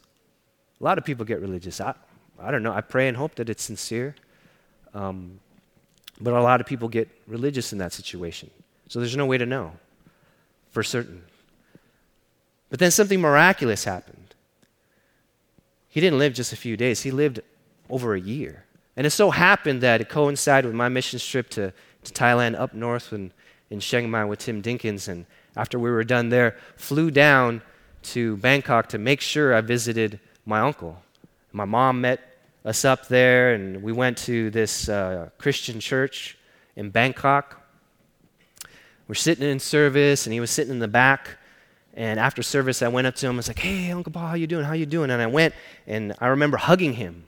A 0.80 0.84
lot 0.84 0.96
of 0.96 1.04
people 1.04 1.26
get 1.26 1.40
religious. 1.40 1.80
I, 1.80 1.94
I 2.38 2.50
don't 2.50 2.62
know. 2.62 2.72
I 2.72 2.80
pray 2.80 3.08
and 3.08 3.16
hope 3.16 3.34
that 3.34 3.50
it's 3.50 3.62
sincere. 3.62 4.14
Um, 4.94 5.38
but 6.18 6.32
a 6.32 6.40
lot 6.40 6.62
of 6.62 6.66
people 6.66 6.88
get 6.88 7.08
religious 7.26 7.72
in 7.72 7.78
that 7.78 7.92
situation. 7.92 8.50
So 8.88 9.00
there's 9.00 9.16
no 9.16 9.26
way 9.26 9.36
to 9.36 9.44
know 9.44 9.72
for 10.70 10.82
certain. 10.82 11.22
But 12.70 12.78
then 12.78 12.90
something 12.90 13.20
miraculous 13.20 13.84
happened. 13.84 14.34
He 15.88 16.00
didn't 16.00 16.18
live 16.18 16.34
just 16.34 16.52
a 16.52 16.56
few 16.56 16.76
days, 16.76 17.02
he 17.02 17.10
lived 17.10 17.40
over 17.88 18.14
a 18.14 18.20
year. 18.20 18.64
And 18.96 19.06
it 19.06 19.10
so 19.10 19.30
happened 19.30 19.82
that 19.82 20.00
it 20.00 20.08
coincided 20.08 20.66
with 20.66 20.74
my 20.74 20.88
mission 20.88 21.18
trip 21.18 21.50
to, 21.50 21.72
to 22.04 22.12
Thailand 22.12 22.58
up 22.58 22.72
north 22.74 23.12
in, 23.12 23.32
in 23.70 23.80
Chiang 23.80 24.10
Mai 24.10 24.24
with 24.24 24.40
Tim 24.40 24.62
Dinkins. 24.62 25.08
And 25.08 25.26
after 25.54 25.78
we 25.78 25.90
were 25.90 26.04
done 26.04 26.30
there, 26.30 26.56
flew 26.76 27.10
down 27.10 27.62
to 28.04 28.36
Bangkok 28.38 28.88
to 28.90 28.98
make 28.98 29.20
sure 29.20 29.54
I 29.54 29.60
visited 29.60 30.18
my 30.46 30.60
uncle. 30.60 31.02
My 31.52 31.64
mom 31.64 32.00
met 32.00 32.38
us 32.64 32.84
up 32.84 33.08
there, 33.08 33.54
and 33.54 33.82
we 33.82 33.92
went 33.92 34.18
to 34.18 34.50
this 34.50 34.88
uh, 34.88 35.30
Christian 35.38 35.78
church 35.78 36.36
in 36.74 36.90
Bangkok. 36.90 37.62
We're 39.08 39.14
sitting 39.14 39.48
in 39.48 39.60
service, 39.60 40.26
and 40.26 40.32
he 40.32 40.40
was 40.40 40.50
sitting 40.50 40.72
in 40.72 40.78
the 40.78 40.88
back. 40.88 41.38
And 41.96 42.20
after 42.20 42.42
service, 42.42 42.82
I 42.82 42.88
went 42.88 43.06
up 43.06 43.14
to 43.16 43.26
him. 43.26 43.32
I 43.32 43.36
was 43.38 43.48
like, 43.48 43.58
"Hey, 43.58 43.90
Uncle 43.90 44.12
Paul, 44.12 44.28
how 44.28 44.34
you 44.34 44.46
doing? 44.46 44.64
How 44.64 44.74
you 44.74 44.86
doing?" 44.86 45.10
And 45.10 45.20
I 45.20 45.26
went, 45.26 45.54
and 45.86 46.14
I 46.20 46.26
remember 46.28 46.58
hugging 46.58 46.92
him. 46.92 47.24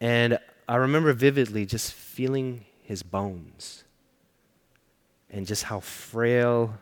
And 0.00 0.38
I 0.66 0.76
remember 0.76 1.12
vividly 1.12 1.66
just 1.66 1.92
feeling 1.92 2.64
his 2.82 3.02
bones 3.02 3.84
and 5.30 5.46
just 5.46 5.64
how 5.64 5.80
frail 5.80 6.74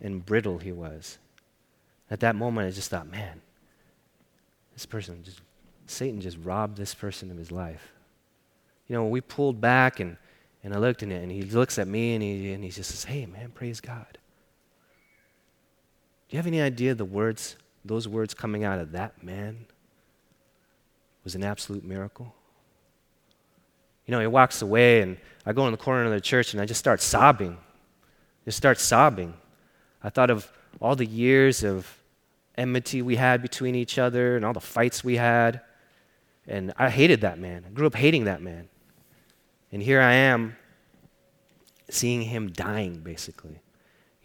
and 0.00 0.24
brittle 0.26 0.58
he 0.58 0.72
was. 0.72 1.18
At 2.10 2.20
that 2.20 2.36
moment, 2.36 2.66
I 2.66 2.70
just 2.70 2.90
thought, 2.90 3.10
man, 3.10 3.40
this 4.74 4.86
person 4.86 5.22
just, 5.22 5.40
Satan 5.86 6.20
just 6.20 6.38
robbed 6.42 6.76
this 6.76 6.94
person 6.94 7.30
of 7.30 7.36
his 7.36 7.50
life. 7.52 7.92
You 8.86 8.96
know, 8.96 9.06
we 9.06 9.20
pulled 9.20 9.60
back 9.60 10.00
and, 10.00 10.16
and 10.62 10.74
I 10.74 10.78
looked 10.78 11.02
in 11.02 11.12
it, 11.12 11.22
and 11.22 11.30
he 11.30 11.42
looks 11.42 11.78
at 11.78 11.86
me 11.86 12.14
and 12.14 12.22
he, 12.22 12.52
and 12.52 12.64
he 12.64 12.70
just 12.70 12.90
says, 12.90 13.04
hey, 13.04 13.26
man, 13.26 13.50
praise 13.50 13.80
God. 13.80 14.18
Do 16.28 16.36
you 16.36 16.38
have 16.38 16.46
any 16.46 16.60
idea 16.60 16.94
the 16.94 17.06
words, 17.06 17.56
those 17.84 18.06
words 18.06 18.34
coming 18.34 18.62
out 18.62 18.78
of 18.78 18.92
that 18.92 19.22
man 19.22 19.64
was 21.24 21.34
an 21.34 21.42
absolute 21.42 21.84
miracle? 21.84 22.34
You 24.06 24.12
know, 24.12 24.20
he 24.20 24.26
walks 24.26 24.60
away, 24.60 25.00
and 25.00 25.16
I 25.46 25.52
go 25.52 25.66
in 25.66 25.72
the 25.72 25.78
corner 25.78 26.04
of 26.04 26.10
the 26.10 26.20
church 26.20 26.52
and 26.52 26.60
I 26.60 26.66
just 26.66 26.78
start 26.78 27.00
sobbing. 27.00 27.56
Just 28.44 28.58
start 28.58 28.78
sobbing. 28.78 29.34
I 30.02 30.10
thought 30.10 30.30
of 30.30 30.50
all 30.80 30.96
the 30.96 31.06
years 31.06 31.64
of 31.64 31.98
enmity 32.56 33.00
we 33.00 33.16
had 33.16 33.40
between 33.40 33.74
each 33.74 33.98
other 33.98 34.36
and 34.36 34.44
all 34.44 34.52
the 34.52 34.60
fights 34.60 35.02
we 35.02 35.16
had. 35.16 35.60
And 36.46 36.72
I 36.76 36.90
hated 36.90 37.22
that 37.22 37.38
man. 37.38 37.64
I 37.66 37.70
grew 37.70 37.86
up 37.86 37.94
hating 37.94 38.24
that 38.24 38.42
man. 38.42 38.68
And 39.72 39.82
here 39.82 40.00
I 40.00 40.12
am 40.12 40.56
seeing 41.90 42.22
him 42.22 42.50
dying, 42.50 43.00
basically. 43.00 43.60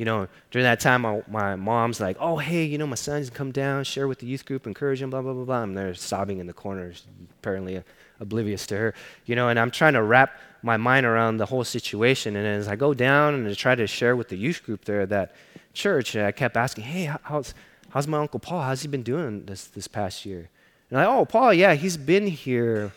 You 0.03 0.05
know, 0.05 0.27
during 0.51 0.65
that 0.65 0.81
time, 0.81 1.03
my, 1.03 1.21
my 1.29 1.55
mom's 1.55 2.01
like, 2.01 2.17
oh, 2.19 2.35
hey, 2.35 2.65
you 2.65 2.77
know, 2.77 2.85
my 2.85 2.95
son's 2.95 3.29
come 3.29 3.53
down, 3.53 3.85
share 3.85 4.05
with 4.05 4.19
the 4.19 4.25
youth 4.25 4.43
group, 4.43 4.67
encourage 4.67 5.01
him, 5.01 5.09
blah, 5.09 5.21
blah, 5.21 5.31
blah, 5.31 5.45
blah. 5.45 5.63
And 5.63 5.77
they're 5.77 5.93
sobbing 5.93 6.39
in 6.39 6.45
the 6.45 6.51
corners, 6.51 7.05
apparently 7.39 7.81
oblivious 8.19 8.67
to 8.67 8.75
her. 8.75 8.93
You 9.25 9.37
know, 9.37 9.47
and 9.47 9.57
I'm 9.57 9.71
trying 9.71 9.93
to 9.93 10.03
wrap 10.03 10.37
my 10.61 10.75
mind 10.75 11.05
around 11.05 11.37
the 11.37 11.45
whole 11.45 11.63
situation. 11.63 12.35
And 12.35 12.45
as 12.45 12.67
I 12.67 12.75
go 12.75 12.93
down 12.93 13.33
and 13.33 13.47
I 13.47 13.53
try 13.53 13.75
to 13.75 13.87
share 13.87 14.17
with 14.17 14.27
the 14.27 14.35
youth 14.35 14.61
group 14.65 14.83
there 14.83 14.99
at 14.99 15.09
that 15.11 15.35
church, 15.71 16.17
I 16.17 16.33
kept 16.33 16.57
asking, 16.57 16.83
hey, 16.83 17.09
how's, 17.23 17.53
how's 17.91 18.05
my 18.05 18.17
Uncle 18.17 18.41
Paul? 18.41 18.61
How's 18.61 18.81
he 18.81 18.89
been 18.89 19.03
doing 19.03 19.45
this, 19.45 19.67
this 19.67 19.87
past 19.87 20.25
year? 20.25 20.49
And 20.89 20.99
I, 20.99 21.05
oh, 21.05 21.23
Paul, 21.23 21.53
yeah, 21.53 21.75
he's 21.75 21.95
been 21.95 22.27
here 22.27 22.91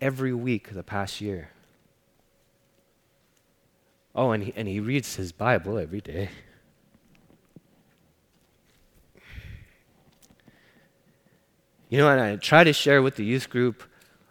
every 0.00 0.34
week 0.34 0.74
the 0.74 0.82
past 0.82 1.20
year. 1.20 1.50
Oh, 4.14 4.32
and 4.32 4.44
he, 4.44 4.52
and 4.56 4.66
he 4.66 4.80
reads 4.80 5.16
his 5.16 5.32
Bible 5.32 5.78
every 5.78 6.00
day. 6.00 6.30
You 11.88 11.98
know, 11.98 12.08
and 12.08 12.20
I 12.20 12.36
try 12.36 12.64
to 12.64 12.72
share 12.72 13.02
with 13.02 13.16
the 13.16 13.24
youth 13.24 13.50
group 13.50 13.82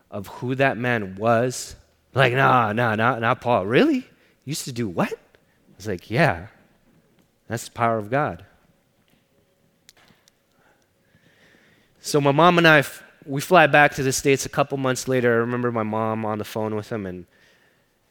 of 0.10 0.28
who 0.28 0.56
that 0.56 0.78
man 0.78 1.16
was. 1.16 1.76
Like, 2.14 2.34
nah, 2.34 2.74
nah, 2.74 2.96
nah, 2.96 3.20
not 3.20 3.42
Paul. 3.42 3.66
Really? 3.66 4.08
used 4.46 4.66
to 4.66 4.72
do 4.72 4.88
what? 4.88 5.14
I 5.14 5.76
was 5.78 5.88
like, 5.88 6.10
yeah, 6.10 6.48
that's 7.48 7.66
the 7.66 7.72
power 7.72 8.00
of 8.00 8.10
God. 8.10 8.46
So 12.02 12.20
my 12.20 12.32
mom 12.32 12.58
and 12.58 12.68
I, 12.68 12.84
we 13.26 13.42
fly 13.42 13.68
back 13.68 13.94
to 13.96 14.04
the 14.04 14.12
States 14.12 14.46
a 14.46 14.50
couple 14.50 14.78
months 14.78 15.08
later. 15.08 15.34
I 15.34 15.38
remember 15.38 15.72
my 15.72 15.84
mom 15.84 16.26
on 16.26 16.40
the 16.40 16.46
phone 16.46 16.76
with 16.76 16.92
him, 16.92 17.06
and, 17.06 17.28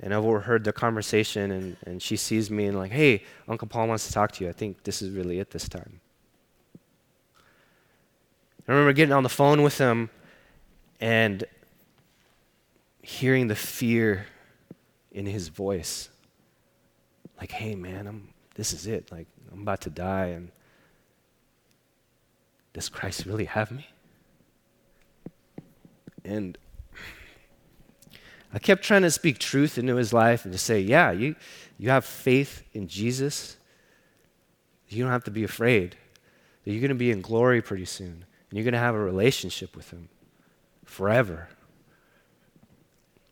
and 0.01 0.15
I've 0.15 0.25
overheard 0.25 0.65
the 0.65 0.73
conversation, 0.73 1.51
and, 1.51 1.77
and 1.85 2.03
she 2.03 2.17
sees 2.17 2.51
me 2.51 2.67
and 2.67 2.79
like, 2.79 2.93
hey, 2.93 3.25
Uncle 3.49 3.67
Paul 3.67 3.89
wants 3.89 4.07
to 4.07 4.13
talk 4.13 4.33
to 4.33 4.45
you. 4.45 4.51
I 4.51 4.53
think 4.53 4.85
this 4.85 5.03
is 5.03 5.11
really 5.11 5.41
it 5.41 5.51
this 5.51 5.69
time. 5.69 6.01
I 8.67 8.73
remember 8.73 8.93
getting 8.93 9.13
on 9.13 9.23
the 9.23 9.29
phone 9.29 9.63
with 9.63 9.79
him 9.79 10.11
and 11.01 11.45
hearing 13.03 13.49
the 13.49 13.57
fear 13.57 14.27
in 15.11 15.27
his 15.27 15.49
voice. 15.49 16.11
Like, 17.41 17.51
hey, 17.51 17.75
man, 17.75 18.07
I'm, 18.07 18.29
this 18.55 18.73
is 18.73 18.87
it. 18.87 19.11
Like, 19.11 19.27
I'm 19.53 19.63
about 19.63 19.81
to 19.83 19.91
die, 19.91 20.27
and 20.27 20.51
does 22.73 22.89
Christ 22.89 23.25
really 23.25 23.47
have 23.47 23.71
me? 23.71 23.89
And 26.25 26.59
I 28.53 28.59
kept 28.59 28.83
trying 28.83 29.03
to 29.03 29.11
speak 29.11 29.39
truth 29.39 29.77
into 29.77 29.97
his 29.97 30.13
life 30.13 30.45
and 30.45 30.53
to 30.53 30.59
say, 30.59 30.81
yeah, 30.81 31.11
you, 31.11 31.37
you 31.79 31.91
have 31.91 32.05
faith 32.05 32.63
in 32.73 32.89
Jesus. 32.89 33.57
You 34.89 35.03
don't 35.03 35.13
have 35.13 35.25
to 35.25 35.31
be 35.31 35.45
afraid 35.45 35.97
that 36.65 36.73
you're 36.73 36.81
going 36.81 36.89
to 36.89 36.95
be 36.95 37.11
in 37.11 37.21
glory 37.21 37.61
pretty 37.61 37.85
soon 37.85 38.25
and 38.49 38.57
you're 38.57 38.65
going 38.65 38.73
to 38.73 38.79
have 38.79 38.95
a 38.95 39.01
relationship 39.01 39.77
with 39.77 39.91
him 39.91 40.09
forever. 40.85 41.49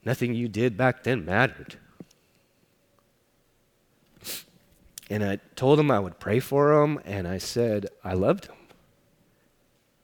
Nothing 0.05 0.35
you 0.35 0.48
did 0.48 0.76
back 0.76 1.02
then 1.02 1.24
mattered. 1.24 1.76
And 5.09 5.24
I 5.24 5.38
told 5.55 5.79
him 5.79 5.90
I 5.90 5.98
would 5.98 6.18
pray 6.18 6.40
for 6.40 6.83
him, 6.83 7.00
and 7.05 7.29
I 7.29 7.38
said 7.38 7.87
I 8.02 8.14
loved 8.14 8.46
him. 8.46 8.57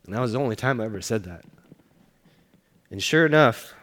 And 0.04 0.14
that 0.14 0.20
was 0.20 0.32
the 0.32 0.38
only 0.38 0.56
time 0.56 0.80
I 0.80 0.84
ever 0.84 1.00
said 1.00 1.24
that. 1.24 1.44
And 2.90 3.02
sure 3.02 3.26
enough, 3.26 3.74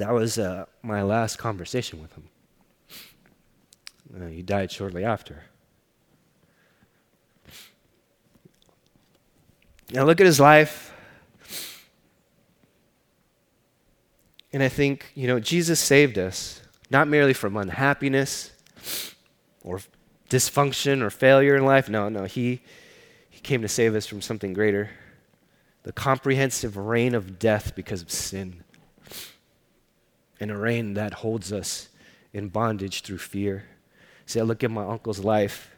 that 0.00 0.12
was 0.12 0.38
uh, 0.38 0.64
my 0.82 1.02
last 1.02 1.36
conversation 1.36 2.00
with 2.00 2.12
him. 2.14 2.28
Uh, 4.16 4.26
he 4.28 4.42
died 4.42 4.72
shortly 4.72 5.04
after. 5.04 5.44
Now 9.92 10.04
look 10.04 10.20
at 10.20 10.26
his 10.26 10.40
life. 10.40 10.94
And 14.52 14.62
I 14.62 14.68
think, 14.68 15.12
you 15.14 15.26
know, 15.26 15.38
Jesus 15.38 15.78
saved 15.78 16.18
us, 16.18 16.62
not 16.90 17.06
merely 17.06 17.34
from 17.34 17.56
unhappiness 17.56 18.52
or 19.62 19.80
dysfunction 20.28 21.02
or 21.02 21.10
failure 21.10 21.56
in 21.56 21.64
life. 21.64 21.88
No, 21.88 22.08
no, 22.08 22.24
he, 22.24 22.62
he 23.28 23.40
came 23.40 23.62
to 23.62 23.68
save 23.68 23.94
us 23.94 24.06
from 24.06 24.22
something 24.22 24.52
greater 24.54 24.90
the 25.82 25.92
comprehensive 25.92 26.76
reign 26.76 27.14
of 27.14 27.38
death 27.38 27.74
because 27.74 28.02
of 28.02 28.10
sin, 28.10 28.62
and 30.40 30.50
a 30.50 30.56
reign 30.56 30.94
that 30.94 31.14
holds 31.14 31.52
us 31.52 31.88
in 32.32 32.48
bondage 32.48 33.02
through 33.02 33.18
fear. 33.18 33.64
See, 34.26 34.40
I 34.40 34.42
look 34.42 34.64
at 34.64 34.70
my 34.70 34.84
uncle's 34.84 35.20
life 35.20 35.74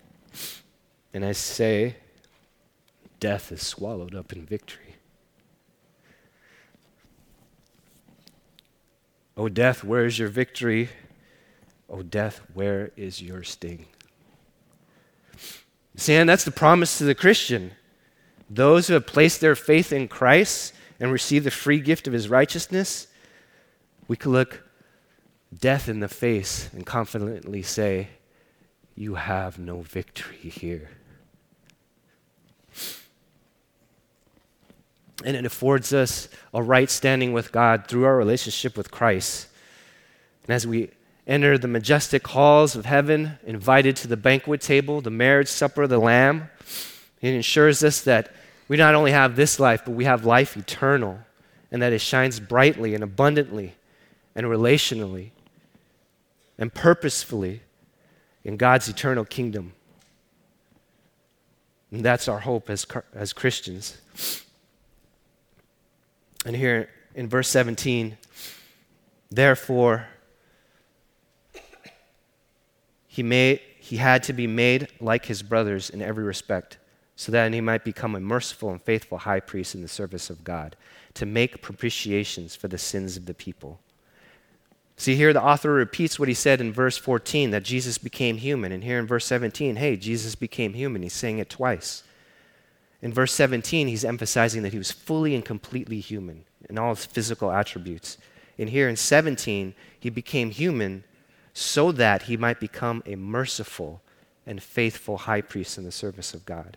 and 1.12 1.24
I 1.24 1.32
say, 1.32 1.96
death 3.20 3.52
is 3.52 3.66
swallowed 3.66 4.14
up 4.14 4.32
in 4.32 4.46
victory. 4.46 4.94
O 9.36 9.44
oh, 9.44 9.48
death, 9.48 9.82
where 9.82 10.04
is 10.04 10.18
your 10.18 10.28
victory? 10.28 10.90
O 11.88 11.98
oh, 11.98 12.02
death, 12.02 12.40
where 12.52 12.90
is 12.96 13.22
your 13.22 13.42
sting? 13.42 13.86
See, 15.96 16.14
and 16.14 16.28
that's 16.28 16.44
the 16.44 16.50
promise 16.50 16.98
to 16.98 17.04
the 17.04 17.14
Christian. 17.14 17.72
Those 18.48 18.86
who 18.86 18.94
have 18.94 19.06
placed 19.06 19.40
their 19.40 19.54
faith 19.54 19.92
in 19.92 20.08
Christ 20.08 20.74
and 21.00 21.10
received 21.10 21.46
the 21.46 21.50
free 21.50 21.80
gift 21.80 22.06
of 22.06 22.12
his 22.12 22.28
righteousness, 22.28 23.08
we 24.08 24.16
could 24.16 24.30
look 24.30 24.62
death 25.56 25.88
in 25.88 26.00
the 26.00 26.08
face 26.08 26.70
and 26.72 26.86
confidently 26.86 27.62
say, 27.62 28.08
You 28.94 29.14
have 29.14 29.58
no 29.58 29.80
victory 29.80 30.36
here. 30.36 30.90
And 35.24 35.36
it 35.36 35.44
affords 35.44 35.92
us 35.92 36.28
a 36.52 36.62
right 36.62 36.90
standing 36.90 37.32
with 37.32 37.52
God 37.52 37.86
through 37.86 38.04
our 38.04 38.16
relationship 38.16 38.76
with 38.76 38.90
Christ. 38.90 39.46
And 40.46 40.54
as 40.54 40.66
we 40.66 40.90
enter 41.26 41.56
the 41.56 41.68
majestic 41.68 42.26
halls 42.28 42.74
of 42.74 42.86
heaven, 42.86 43.38
invited 43.44 43.96
to 43.96 44.08
the 44.08 44.16
banquet 44.16 44.60
table, 44.60 45.00
the 45.00 45.10
marriage 45.10 45.48
supper 45.48 45.82
of 45.82 45.90
the 45.90 45.98
Lamb. 45.98 46.50
It 47.20 47.34
ensures 47.34 47.84
us 47.84 48.00
that 48.02 48.34
we 48.68 48.76
not 48.76 48.94
only 48.94 49.12
have 49.12 49.36
this 49.36 49.60
life, 49.60 49.82
but 49.84 49.92
we 49.92 50.04
have 50.04 50.24
life 50.24 50.56
eternal, 50.56 51.20
and 51.70 51.80
that 51.82 51.92
it 51.92 52.00
shines 52.00 52.40
brightly 52.40 52.94
and 52.94 53.04
abundantly 53.04 53.74
and 54.34 54.46
relationally 54.46 55.30
and 56.58 56.72
purposefully 56.72 57.62
in 58.44 58.56
God's 58.56 58.88
eternal 58.88 59.24
kingdom. 59.24 59.72
And 61.90 62.04
that's 62.04 62.28
our 62.28 62.40
hope 62.40 62.70
as, 62.70 62.86
as 63.14 63.32
Christians. 63.32 64.00
And 66.44 66.56
here 66.56 66.88
in 67.14 67.28
verse 67.28 67.48
17, 67.48 68.16
therefore, 69.30 70.08
he, 73.06 73.22
made, 73.22 73.60
he 73.78 73.98
had 73.98 74.22
to 74.24 74.32
be 74.32 74.46
made 74.46 74.88
like 75.00 75.26
his 75.26 75.42
brothers 75.42 75.90
in 75.90 76.00
every 76.00 76.24
respect, 76.24 76.78
so 77.14 77.30
that 77.30 77.52
he 77.52 77.60
might 77.60 77.84
become 77.84 78.14
a 78.14 78.20
merciful 78.20 78.70
and 78.70 78.80
faithful 78.80 79.18
high 79.18 79.40
priest 79.40 79.74
in 79.74 79.82
the 79.82 79.88
service 79.88 80.30
of 80.30 80.42
God, 80.42 80.76
to 81.14 81.26
make 81.26 81.60
propitiations 81.60 82.56
for 82.56 82.68
the 82.68 82.78
sins 82.78 83.18
of 83.18 83.26
the 83.26 83.34
people. 83.34 83.80
See, 84.96 85.16
here 85.16 85.32
the 85.32 85.42
author 85.42 85.72
repeats 85.72 86.18
what 86.18 86.28
he 86.28 86.34
said 86.34 86.60
in 86.60 86.72
verse 86.72 86.96
14 86.96 87.50
that 87.50 87.64
Jesus 87.64 87.98
became 87.98 88.36
human. 88.36 88.72
And 88.72 88.84
here 88.84 88.98
in 88.98 89.06
verse 89.06 89.24
17, 89.26 89.76
hey, 89.76 89.96
Jesus 89.96 90.34
became 90.34 90.74
human. 90.74 91.02
He's 91.02 91.12
saying 91.12 91.38
it 91.38 91.50
twice. 91.50 92.04
In 93.00 93.12
verse 93.12 93.32
17, 93.32 93.88
he's 93.88 94.04
emphasizing 94.04 94.62
that 94.62 94.72
he 94.72 94.78
was 94.78 94.92
fully 94.92 95.34
and 95.34 95.44
completely 95.44 95.98
human 95.98 96.44
in 96.70 96.78
all 96.78 96.94
his 96.94 97.04
physical 97.04 97.50
attributes. 97.50 98.16
And 98.58 98.70
here 98.70 98.88
in 98.88 98.96
17, 98.96 99.74
he 99.98 100.10
became 100.10 100.50
human 100.50 101.04
so 101.52 101.92
that 101.92 102.22
he 102.22 102.36
might 102.36 102.60
become 102.60 103.02
a 103.04 103.16
merciful 103.16 104.02
and 104.46 104.62
faithful 104.62 105.18
high 105.18 105.40
priest 105.40 105.78
in 105.78 105.84
the 105.84 105.92
service 105.92 106.34
of 106.34 106.46
God, 106.46 106.76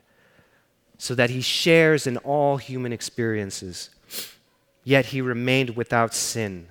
so 0.98 1.16
that 1.16 1.30
he 1.30 1.42
shares 1.42 2.06
in 2.08 2.18
all 2.18 2.58
human 2.58 2.94
experiences, 2.94 3.90
yet 4.84 5.08
he 5.08 5.22
remained 5.22 5.76
without 5.76 6.14
sin. 6.14 6.68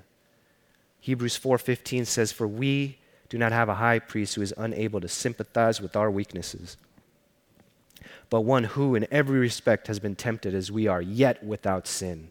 Hebrews 1.04 1.38
4:15 1.38 2.06
says 2.06 2.32
for 2.32 2.48
we 2.48 2.98
do 3.28 3.36
not 3.36 3.52
have 3.52 3.68
a 3.68 3.74
high 3.74 3.98
priest 3.98 4.36
who 4.36 4.42
is 4.42 4.54
unable 4.56 5.00
to 5.00 5.08
sympathize 5.08 5.80
with 5.80 5.96
our 5.96 6.10
weaknesses 6.10 6.76
but 8.30 8.42
one 8.42 8.64
who 8.64 8.94
in 8.94 9.06
every 9.10 9.38
respect 9.38 9.86
has 9.86 9.98
been 9.98 10.16
tempted 10.16 10.54
as 10.54 10.70
we 10.70 10.86
are 10.86 11.02
yet 11.02 11.42
without 11.44 11.86
sin. 11.86 12.30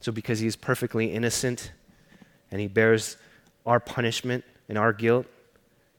So 0.00 0.12
because 0.12 0.40
he 0.40 0.46
is 0.46 0.56
perfectly 0.56 1.12
innocent 1.12 1.72
and 2.50 2.60
he 2.60 2.68
bears 2.68 3.16
our 3.64 3.80
punishment 3.80 4.44
and 4.68 4.76
our 4.76 4.92
guilt, 4.92 5.26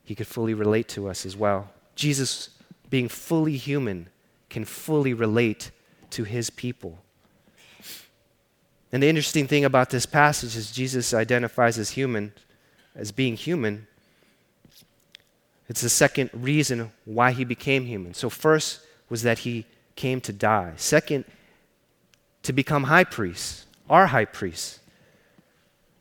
he 0.04 0.16
could 0.16 0.28
fully 0.28 0.54
relate 0.54 0.88
to 0.90 1.08
us 1.08 1.26
as 1.26 1.38
well. 1.38 1.72
Jesus, 1.96 2.50
being 2.90 3.08
fully 3.08 3.56
human, 3.56 4.10
can 4.50 4.66
fully 4.66 5.14
relate 5.14 5.72
to 6.12 6.24
his 6.24 6.50
people. 6.50 7.03
And 8.94 9.02
the 9.02 9.10
interesting 9.10 9.48
thing 9.48 9.66
about 9.66 9.90
this 9.90 10.06
passage 10.06 10.56
is 10.56 10.72
Jesus 10.72 11.16
identifies 11.16 11.80
as 11.80 11.90
human, 11.90 12.32
as 12.96 13.12
being 13.12 13.36
human. 13.36 13.88
It's 15.68 15.82
the 15.82 15.90
second 15.90 16.30
reason 16.32 16.92
why 17.04 17.32
he 17.32 17.44
became 17.44 17.86
human. 17.86 18.14
So, 18.14 18.30
first 18.30 18.82
was 19.10 19.24
that 19.24 19.40
he 19.40 19.66
came 19.96 20.22
to 20.22 20.32
die. 20.32 20.74
Second, 20.76 21.26
to 22.44 22.54
become 22.54 22.84
high 22.84 23.04
priest, 23.04 23.66
our 23.90 24.06
high 24.06 24.26
priest. 24.26 24.80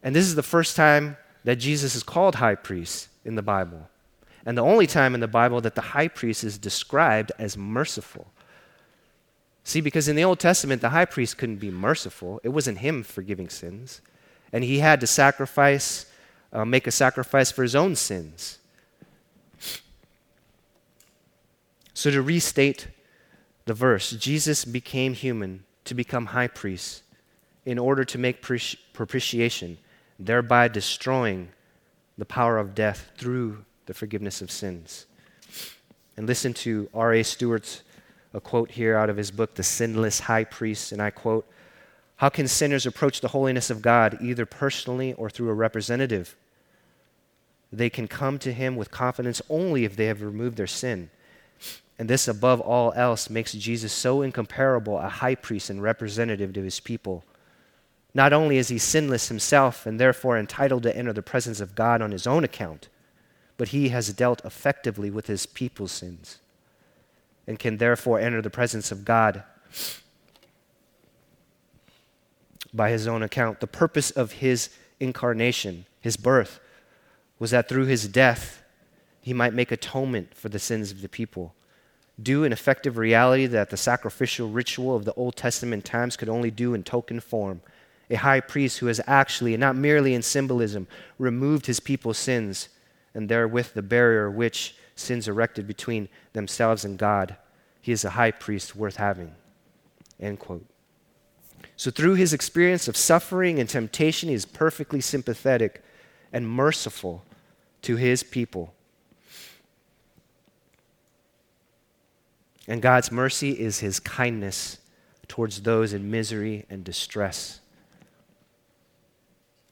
And 0.03 0.15
this 0.15 0.27
is 0.27 0.35
the 0.35 0.43
first 0.43 0.77
time 0.77 1.17
that 1.45 1.57
Jesus 1.57 1.95
is 1.95 2.03
called 2.03 2.35
high 2.35 2.57
priest 2.57 3.09
in 3.25 3.37
the 3.37 3.43
Bible. 3.43 3.89
And 4.45 4.59
the 4.59 4.63
only 4.63 4.87
time 4.87 5.15
in 5.15 5.21
the 5.21 5.29
Bible 5.29 5.63
that 5.63 5.77
the 5.77 5.81
high 5.81 6.09
priest 6.09 6.45
is 6.45 6.59
described 6.59 7.33
as 7.39 7.57
merciful. 7.57 8.27
See, 9.65 9.81
because 9.81 10.09
in 10.09 10.17
the 10.17 10.25
Old 10.25 10.41
Testament, 10.41 10.83
the 10.83 10.91
high 10.91 11.05
priest 11.05 11.39
couldn't 11.39 11.57
be 11.57 11.71
merciful, 11.71 12.41
it 12.43 12.49
wasn't 12.49 12.79
him 12.79 13.03
forgiving 13.03 13.49
sins. 13.49 14.01
And 14.53 14.65
he 14.65 14.81
had 14.81 15.01
to 15.01 15.07
sacrifice, 15.07 16.07
uh, 16.53 16.65
make 16.65 16.87
a 16.87 16.91
sacrifice 16.91 17.51
for 17.51 17.63
his 17.63 17.75
own 17.75 17.97
sins. 17.97 18.59
So, 21.95 22.11
to 22.11 22.23
restate 22.23 22.89
the 23.67 23.75
verse, 23.75 24.11
Jesus 24.11 24.65
became 24.65 25.15
human 25.15 25.65
to 25.85 25.95
become 25.95 26.27
high 26.27 26.49
priest 26.49 27.03
in 27.65 27.79
order 27.79 28.05
to 28.05 28.19
make 28.19 28.43
propitiation 28.93 29.79
thereby 30.19 30.69
destroying 30.69 31.51
the 32.19 32.25
power 32.25 32.59
of 32.59 32.75
death 32.75 33.11
through 33.17 33.65
the 33.87 33.95
forgiveness 33.95 34.43
of 34.43 34.51
sins. 34.51 35.07
And 36.17 36.27
listen 36.27 36.53
to 36.55 36.89
R.A. 36.93 37.23
Stewart's 37.23 37.83
a 38.35 38.41
quote 38.41 38.73
here 38.73 38.97
out 38.97 39.11
of 39.11 39.17
his 39.17 39.31
book, 39.31 39.55
The 39.55 39.63
Sinless 39.63 40.21
High 40.21 40.45
Priest, 40.45 40.93
and 40.93 41.03
I 41.03 41.11
quote 41.11 41.47
How 42.17 42.29
can 42.29 42.49
sinners 42.49 42.87
approach 42.87 43.21
the 43.21 43.29
holiness 43.29 43.71
of 43.71 43.83
God 43.83 44.19
either 44.21 44.47
personally 44.47 45.13
or 45.15 45.29
through 45.31 45.51
a 45.51 45.55
representative? 45.55 46.37
They 47.73 47.91
can 47.91 48.09
come 48.09 48.39
to 48.41 48.53
him 48.53 48.77
with 48.77 48.91
confidence 48.91 49.41
only 49.49 49.85
if 49.85 49.97
they 49.97 50.07
have 50.07 50.23
removed 50.23 50.57
their 50.57 50.67
sin. 50.67 51.11
And 51.99 52.09
this, 52.09 52.27
above 52.29 52.61
all 52.61 52.93
else, 52.95 53.31
makes 53.31 53.53
Jesus 53.53 53.93
so 53.93 54.23
incomparable 54.23 54.99
a 54.99 55.09
high 55.09 55.35
priest 55.35 55.71
and 55.71 55.83
representative 55.83 56.53
to 56.55 56.63
his 56.63 56.81
people 56.81 57.25
not 58.15 58.33
only 58.33 58.59
is 58.59 58.69
he 58.69 58.79
sinless 58.79 59.29
himself 59.29 59.87
and 59.87 59.99
therefore 59.99 60.39
entitled 60.39 60.83
to 60.83 60.97
enter 60.97 61.13
the 61.13 61.23
presence 61.23 61.61
of 61.61 61.75
God 61.75 62.03
on 62.03 62.11
his 62.11 62.27
own 62.27 62.45
account, 62.45 62.89
but 63.57 63.69
he 63.69 63.89
has 63.89 64.13
dealt 64.13 64.45
effectively 64.45 65.11
with 65.11 65.27
his 65.27 65.47
people's 65.47 65.93
sins 65.93 66.39
and 67.53 67.59
can 67.59 67.77
therefore 67.77 68.19
enter 68.19 68.41
the 68.41 68.49
presence 68.49 68.91
of 68.91 69.05
God 69.05 69.43
by 72.73 72.89
his 72.89 73.07
own 73.07 73.23
account. 73.23 73.61
The 73.61 73.67
purpose 73.67 74.11
of 74.11 74.33
his 74.33 74.71
incarnation, 74.99 75.85
his 76.01 76.17
birth, 76.17 76.61
was 77.39 77.51
that 77.51 77.69
through 77.69 77.85
his 77.85 78.09
death, 78.09 78.63
he 79.21 79.35
might 79.35 79.53
make 79.53 79.71
atonement 79.71 80.33
for 80.35 80.49
the 80.49 80.59
sins 80.59 80.91
of 80.91 81.03
the 81.03 81.11
people. 81.11 81.55
Do 82.23 82.45
an 82.45 82.55
effective 82.55 82.97
reality 82.97 83.45
that 83.45 83.69
the 83.69 83.77
sacrificial 83.77 84.49
ritual 84.49 84.97
of 84.97 85.05
the 85.05 85.13
Old 85.13 85.37
Testament 85.37 85.85
times 85.85 86.17
could 86.17 86.31
only 86.31 86.51
do 86.51 86.73
in 86.73 86.83
token 86.83 87.21
form 87.21 87.61
a 88.11 88.15
high 88.15 88.41
priest 88.41 88.79
who 88.79 88.87
has 88.87 89.01
actually, 89.07 89.53
and 89.53 89.61
not 89.61 89.77
merely 89.77 90.15
in 90.15 90.23
symbolism, 90.23 90.87
removed 91.19 91.67
his 91.67 91.81
people's 91.81 92.17
sins, 92.17 92.71
and 93.13 93.29
therewith 93.29 93.75
the 93.75 93.83
barrier 93.83 94.31
which 94.31 94.75
sins 94.97 95.29
erected 95.29 95.67
between 95.67 96.09
themselves 96.33 96.85
and 96.85 96.99
God. 96.99 97.37
He 97.83 97.91
is 97.91 98.05
a 98.05 98.11
high 98.11 98.31
priest 98.31 98.75
worth 98.77 98.97
having. 98.97 99.35
End 100.19 100.39
quote. 100.39 100.65
So, 101.77 101.91
through 101.91 102.15
his 102.15 102.33
experience 102.33 102.87
of 102.87 102.97
suffering 102.97 103.59
and 103.59 103.69
temptation, 103.69 104.29
he 104.29 104.35
is 104.37 104.47
perfectly 104.47 105.01
sympathetic 105.01 105.83
and 106.33 106.49
merciful 106.49 107.25
to 107.83 107.97
his 107.97 108.23
people. 108.23 108.73
And 112.69 112.81
God's 112.81 113.11
mercy 113.11 113.51
is 113.51 113.81
his 113.81 113.99
kindness 113.99 114.79
towards 115.27 115.63
those 115.63 115.93
in 115.93 116.11
misery 116.11 116.65
and 116.71 116.85
distress. 116.85 117.59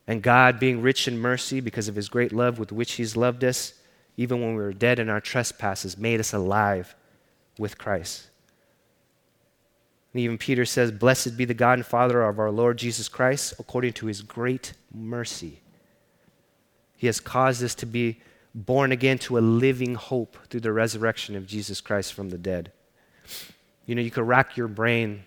And 0.05 0.21
God, 0.21 0.59
being 0.59 0.81
rich 0.81 1.07
in 1.07 1.17
mercy 1.17 1.61
because 1.61 1.87
of 1.87 1.95
his 1.95 2.09
great 2.09 2.33
love 2.33 2.59
with 2.59 2.73
which 2.73 2.93
he's 2.93 3.15
loved 3.15 3.45
us, 3.45 3.73
even 4.17 4.41
when 4.41 4.55
we 4.55 4.61
were 4.61 4.73
dead 4.73 4.99
in 4.99 5.07
our 5.07 5.21
trespasses, 5.21 5.97
made 5.97 6.19
us 6.19 6.33
alive 6.33 6.93
with 7.61 7.77
Christ. 7.77 8.27
And 10.13 10.21
even 10.21 10.37
Peter 10.37 10.65
says, 10.65 10.91
Blessed 10.91 11.37
be 11.37 11.45
the 11.45 11.53
God 11.53 11.79
and 11.79 11.85
Father 11.85 12.21
of 12.21 12.39
our 12.39 12.51
Lord 12.51 12.77
Jesus 12.77 13.07
Christ, 13.07 13.53
according 13.59 13.93
to 13.93 14.07
his 14.07 14.21
great 14.21 14.73
mercy. 14.93 15.61
He 16.97 17.07
has 17.07 17.19
caused 17.19 17.63
us 17.63 17.73
to 17.75 17.85
be 17.85 18.19
born 18.53 18.91
again 18.91 19.17
to 19.19 19.37
a 19.37 19.39
living 19.39 19.95
hope 19.95 20.37
through 20.49 20.59
the 20.59 20.73
resurrection 20.73 21.37
of 21.37 21.47
Jesus 21.47 21.79
Christ 21.79 22.13
from 22.13 22.29
the 22.29 22.37
dead. 22.37 22.73
You 23.85 23.95
know, 23.95 24.01
you 24.01 24.11
could 24.11 24.27
rack 24.27 24.57
your 24.57 24.67
brain 24.67 25.23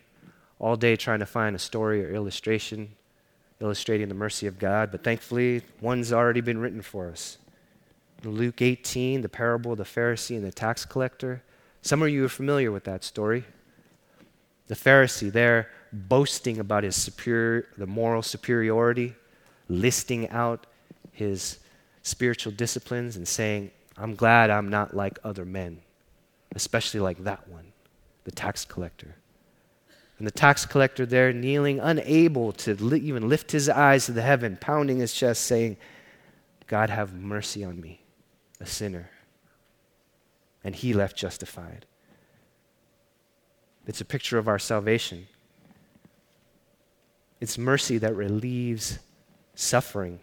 all 0.58 0.76
day 0.76 0.96
trying 0.96 1.20
to 1.20 1.26
find 1.26 1.56
a 1.56 1.58
story 1.58 2.04
or 2.04 2.14
illustration 2.14 2.90
illustrating 3.60 4.08
the 4.08 4.14
mercy 4.14 4.46
of 4.46 4.58
God, 4.58 4.90
but 4.90 5.02
thankfully, 5.02 5.62
one's 5.80 6.12
already 6.12 6.40
been 6.40 6.58
written 6.58 6.82
for 6.82 7.08
us. 7.08 7.38
Luke 8.22 8.60
18, 8.60 9.20
the 9.20 9.28
parable 9.28 9.72
of 9.72 9.78
the 9.78 9.84
Pharisee 9.84 10.36
and 10.36 10.44
the 10.44 10.52
tax 10.52 10.84
collector. 10.84 11.42
Some 11.84 12.02
of 12.02 12.08
you 12.08 12.24
are 12.24 12.30
familiar 12.30 12.72
with 12.72 12.84
that 12.84 13.04
story. 13.04 13.44
The 14.68 14.74
Pharisee 14.74 15.30
there 15.30 15.68
boasting 15.92 16.58
about 16.58 16.82
his 16.82 16.96
superior, 16.96 17.68
the 17.76 17.86
moral 17.86 18.22
superiority, 18.22 19.14
listing 19.68 20.30
out 20.30 20.66
his 21.12 21.58
spiritual 22.02 22.52
disciplines 22.52 23.16
and 23.16 23.28
saying, 23.28 23.70
I'm 23.98 24.14
glad 24.14 24.48
I'm 24.48 24.70
not 24.70 24.96
like 24.96 25.18
other 25.24 25.44
men, 25.44 25.82
especially 26.54 27.00
like 27.00 27.22
that 27.24 27.46
one, 27.48 27.72
the 28.24 28.32
tax 28.32 28.64
collector. 28.64 29.16
And 30.16 30.26
the 30.26 30.32
tax 30.32 30.64
collector 30.64 31.04
there 31.04 31.34
kneeling, 31.34 31.80
unable 31.80 32.52
to 32.52 32.74
li- 32.82 33.00
even 33.00 33.28
lift 33.28 33.52
his 33.52 33.68
eyes 33.68 34.06
to 34.06 34.12
the 34.12 34.22
heaven, 34.22 34.56
pounding 34.58 35.00
his 35.00 35.12
chest, 35.12 35.42
saying, 35.42 35.76
God, 36.66 36.88
have 36.88 37.12
mercy 37.12 37.62
on 37.62 37.78
me, 37.78 38.00
a 38.58 38.64
sinner. 38.64 39.10
And 40.64 40.74
he 40.74 40.94
left 40.94 41.16
justified. 41.16 41.86
It's 43.86 44.00
a 44.00 44.04
picture 44.04 44.38
of 44.38 44.48
our 44.48 44.58
salvation. 44.58 45.28
It's 47.40 47.58
mercy 47.58 47.98
that 47.98 48.16
relieves 48.16 48.98
suffering. 49.54 50.20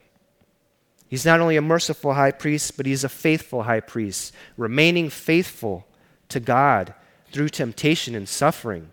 He's 1.08 1.26
not 1.26 1.40
only 1.40 1.58
a 1.58 1.62
merciful 1.62 2.14
high 2.14 2.32
priest, 2.32 2.78
but 2.78 2.86
he's 2.86 3.04
a 3.04 3.10
faithful 3.10 3.64
high 3.64 3.82
priest, 3.82 4.34
remaining 4.58 5.10
faithful 5.10 5.86
to 6.30 6.40
God 6.40 6.94
through 7.32 7.50
temptation 7.50 8.16
and 8.16 8.28
suffering, 8.28 8.92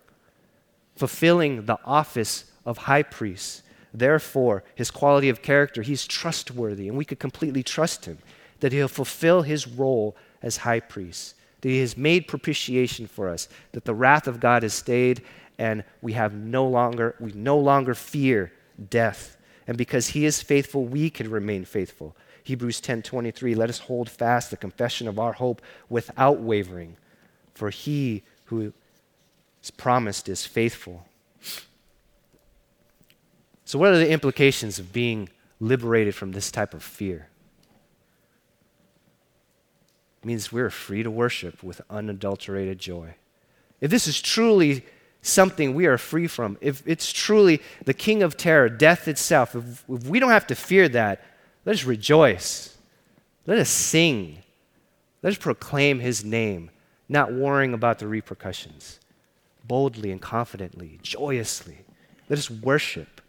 fulfilling 0.95 1.65
the 1.65 1.79
office 1.85 2.51
of 2.65 2.79
high 2.79 3.03
priest. 3.03 3.63
Therefore, 3.93 4.63
his 4.75 4.91
quality 4.91 5.29
of 5.29 5.41
character, 5.41 5.81
he's 5.81 6.05
trustworthy, 6.05 6.87
and 6.87 6.97
we 6.97 7.05
could 7.05 7.19
completely 7.19 7.63
trust 7.63 8.05
him 8.05 8.19
that 8.59 8.73
he'll 8.73 8.87
fulfill 8.87 9.41
his 9.41 9.67
role 9.67 10.15
as 10.41 10.57
high 10.57 10.79
priest, 10.79 11.35
that 11.61 11.69
he 11.69 11.79
has 11.79 11.97
made 11.97 12.27
propitiation 12.27 13.07
for 13.07 13.29
us, 13.29 13.47
that 13.73 13.85
the 13.85 13.93
wrath 13.93 14.27
of 14.27 14.39
God 14.39 14.63
is 14.63 14.73
stayed, 14.73 15.21
and 15.57 15.83
we 16.01 16.13
have 16.13 16.33
no 16.33 16.67
longer 16.67 17.15
we 17.19 17.31
no 17.33 17.57
longer 17.57 17.93
fear 17.93 18.51
death. 18.89 19.37
And 19.67 19.77
because 19.77 20.09
he 20.09 20.25
is 20.25 20.41
faithful, 20.41 20.85
we 20.85 21.09
can 21.09 21.29
remain 21.29 21.65
faithful. 21.65 22.15
Hebrews 22.43 22.81
10:23 22.81 23.55
Let 23.55 23.69
us 23.69 23.79
hold 23.79 24.09
fast 24.09 24.49
the 24.51 24.57
confession 24.57 25.07
of 25.07 25.19
our 25.19 25.33
hope 25.33 25.61
without 25.89 26.39
wavering, 26.39 26.97
for 27.53 27.69
he 27.69 28.23
who 28.45 28.73
is 29.61 29.71
promised 29.71 30.29
is 30.29 30.45
faithful. 30.45 31.05
So 33.65 33.77
what 33.77 33.91
are 33.93 33.99
the 33.99 34.09
implications 34.09 34.79
of 34.79 34.91
being 34.91 35.29
liberated 35.59 36.15
from 36.15 36.31
this 36.31 36.49
type 36.49 36.73
of 36.73 36.81
fear? 36.81 37.29
Means 40.23 40.51
we're 40.51 40.69
free 40.69 41.01
to 41.03 41.09
worship 41.09 41.63
with 41.63 41.81
unadulterated 41.89 42.77
joy. 42.77 43.15
If 43.79 43.89
this 43.89 44.07
is 44.07 44.21
truly 44.21 44.85
something 45.21 45.73
we 45.73 45.85
are 45.85 45.97
free 45.97 46.27
from, 46.27 46.57
if 46.59 46.83
it's 46.85 47.11
truly 47.13 47.61
the 47.85 47.93
king 47.93 48.21
of 48.21 48.35
terror, 48.35 48.67
death 48.67 49.07
itself, 49.07 49.55
if, 49.55 49.83
if 49.89 50.05
we 50.05 50.19
don't 50.19 50.31
have 50.31 50.47
to 50.47 50.55
fear 50.55 50.89
that, 50.89 51.23
let 51.65 51.75
us 51.75 51.85
rejoice. 51.85 52.77
Let 53.45 53.59
us 53.59 53.69
sing. 53.69 54.43
Let 55.23 55.31
us 55.31 55.37
proclaim 55.37 55.99
his 55.99 56.23
name, 56.23 56.69
not 57.07 57.33
worrying 57.33 57.73
about 57.73 57.99
the 57.99 58.07
repercussions. 58.07 58.99
Boldly 59.65 60.11
and 60.11 60.21
confidently, 60.21 60.99
joyously. 61.01 61.79
Let 62.27 62.39
us 62.39 62.49
worship. 62.49 63.21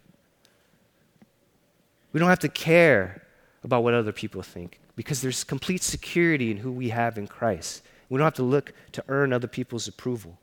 We 2.13 2.19
don't 2.19 2.29
have 2.29 2.39
to 2.39 2.49
care 2.49 3.23
about 3.63 3.83
what 3.83 3.93
other 3.93 4.11
people 4.11 4.41
think 4.41 4.79
because 4.95 5.21
there's 5.21 5.43
complete 5.43 5.83
security 5.83 6.51
in 6.51 6.57
who 6.57 6.71
we 6.71 6.89
have 6.89 7.17
in 7.17 7.27
Christ. 7.27 7.83
We 8.09 8.17
don't 8.17 8.25
have 8.25 8.33
to 8.35 8.43
look 8.43 8.73
to 8.91 9.03
earn 9.07 9.31
other 9.31 9.47
people's 9.47 9.87
approval. 9.87 10.37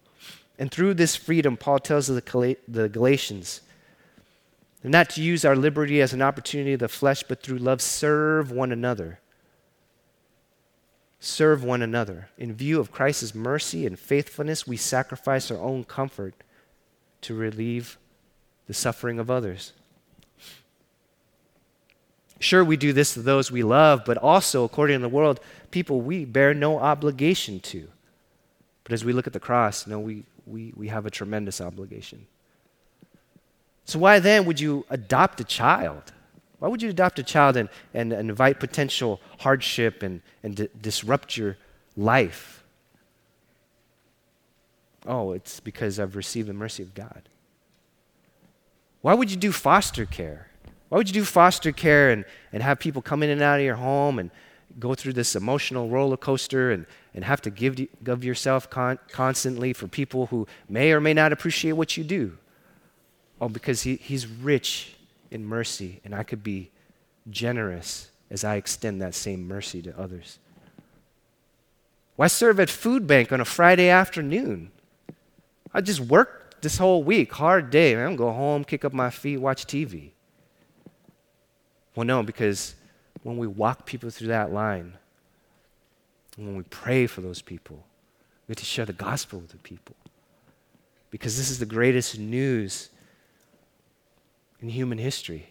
And 0.58 0.70
through 0.70 0.94
this 0.94 1.14
freedom, 1.14 1.56
Paul 1.56 1.78
tells 1.78 2.06
the, 2.08 2.88
Galatians, 2.92 3.60
not 4.82 5.10
to 5.10 5.22
use 5.22 5.44
our 5.44 5.54
liberty 5.54 6.00
as 6.00 6.12
an 6.12 6.22
opportunity 6.22 6.72
of 6.72 6.80
the 6.80 6.88
flesh, 6.88 7.22
but 7.22 7.42
through 7.42 7.58
love, 7.58 7.80
serve 7.82 8.50
one 8.50 8.72
another. 8.72 9.20
Serve 11.20 11.62
one 11.62 11.82
another. 11.82 12.28
In 12.38 12.52
view 12.52 12.80
of 12.80 12.92
Christ's 12.92 13.34
mercy 13.34 13.86
and 13.86 13.98
faithfulness, 13.98 14.66
we 14.66 14.76
sacrifice 14.76 15.50
our 15.50 15.58
own 15.58 15.84
comfort 15.84 16.34
to 17.22 17.34
relieve 17.34 17.98
the 18.66 18.74
suffering 18.74 19.18
of 19.18 19.30
others. 19.30 19.72
Sure, 22.40 22.64
we 22.64 22.76
do 22.76 22.92
this 22.92 23.14
to 23.14 23.22
those 23.22 23.50
we 23.50 23.62
love, 23.62 24.02
but 24.04 24.16
also, 24.16 24.64
according 24.64 24.98
to 24.98 25.02
the 25.02 25.08
world, 25.08 25.40
people 25.70 26.00
we 26.00 26.24
bear 26.24 26.54
no 26.54 26.78
obligation 26.78 27.58
to. 27.60 27.88
But 28.84 28.92
as 28.92 29.04
we 29.04 29.12
look 29.12 29.26
at 29.26 29.32
the 29.32 29.40
cross, 29.40 29.86
no, 29.86 29.98
we, 29.98 30.22
we, 30.46 30.72
we 30.76 30.88
have 30.88 31.04
a 31.04 31.10
tremendous 31.10 31.60
obligation. 31.60 32.26
So, 33.84 33.98
why 33.98 34.18
then 34.20 34.44
would 34.44 34.60
you 34.60 34.86
adopt 34.88 35.40
a 35.40 35.44
child? 35.44 36.12
Why 36.58 36.68
would 36.68 36.82
you 36.82 36.90
adopt 36.90 37.18
a 37.18 37.22
child 37.22 37.56
and, 37.56 37.68
and, 37.94 38.12
invite 38.12 38.60
potential 38.60 39.20
hardship 39.40 40.02
and, 40.02 40.20
and 40.42 40.68
disrupt 40.80 41.36
your 41.36 41.56
life? 41.96 42.64
Oh, 45.06 45.32
it's 45.32 45.60
because 45.60 45.98
I've 45.98 46.16
received 46.16 46.48
the 46.48 46.52
mercy 46.52 46.82
of 46.82 46.94
God. 46.94 47.28
Why 49.00 49.14
would 49.14 49.30
you 49.30 49.36
do 49.36 49.52
foster 49.52 50.04
care? 50.04 50.47
Why 50.88 50.98
would 50.98 51.08
you 51.08 51.14
do 51.14 51.24
foster 51.24 51.72
care 51.72 52.10
and, 52.10 52.24
and 52.52 52.62
have 52.62 52.78
people 52.78 53.02
come 53.02 53.22
in 53.22 53.30
and 53.30 53.42
out 53.42 53.58
of 53.58 53.64
your 53.64 53.76
home 53.76 54.18
and 54.18 54.30
go 54.78 54.94
through 54.94 55.14
this 55.14 55.36
emotional 55.36 55.88
roller 55.88 56.16
coaster 56.16 56.70
and, 56.70 56.86
and 57.14 57.24
have 57.24 57.42
to 57.42 57.50
give, 57.50 57.78
give 58.02 58.24
yourself 58.24 58.70
con- 58.70 58.98
constantly 59.10 59.72
for 59.72 59.88
people 59.88 60.26
who 60.26 60.46
may 60.68 60.92
or 60.92 61.00
may 61.00 61.14
not 61.14 61.32
appreciate 61.32 61.72
what 61.72 61.96
you 61.96 62.04
do? 62.04 62.38
Oh, 63.40 63.48
because 63.48 63.82
he, 63.82 63.96
he's 63.96 64.26
rich 64.26 64.94
in 65.30 65.44
mercy, 65.44 66.00
and 66.04 66.14
I 66.14 66.22
could 66.22 66.42
be 66.42 66.70
generous 67.30 68.10
as 68.30 68.44
I 68.44 68.56
extend 68.56 69.00
that 69.02 69.14
same 69.14 69.46
mercy 69.46 69.82
to 69.82 69.98
others. 69.98 70.38
Why 72.16 72.26
serve 72.26 72.58
at 72.58 72.70
food 72.70 73.06
bank 73.06 73.30
on 73.30 73.40
a 73.40 73.44
Friday 73.44 73.88
afternoon? 73.88 74.70
I 75.72 75.80
just 75.82 76.00
worked 76.00 76.62
this 76.62 76.78
whole 76.78 77.04
week, 77.04 77.32
hard 77.32 77.70
day. 77.70 77.94
I'm 77.94 78.16
go 78.16 78.32
home, 78.32 78.64
kick 78.64 78.84
up 78.84 78.92
my 78.92 79.10
feet, 79.10 79.36
watch 79.36 79.66
TV. 79.66 80.10
Well, 81.98 82.06
no, 82.06 82.22
because 82.22 82.76
when 83.24 83.38
we 83.38 83.48
walk 83.48 83.84
people 83.84 84.08
through 84.08 84.28
that 84.28 84.52
line, 84.52 84.92
when 86.36 86.56
we 86.56 86.62
pray 86.62 87.08
for 87.08 87.22
those 87.22 87.42
people, 87.42 87.82
we 88.46 88.52
have 88.52 88.58
to 88.58 88.64
share 88.64 88.84
the 88.84 88.92
gospel 88.92 89.40
with 89.40 89.50
the 89.50 89.56
people. 89.56 89.96
Because 91.10 91.36
this 91.36 91.50
is 91.50 91.58
the 91.58 91.66
greatest 91.66 92.16
news 92.16 92.90
in 94.60 94.68
human 94.68 94.96
history. 94.96 95.48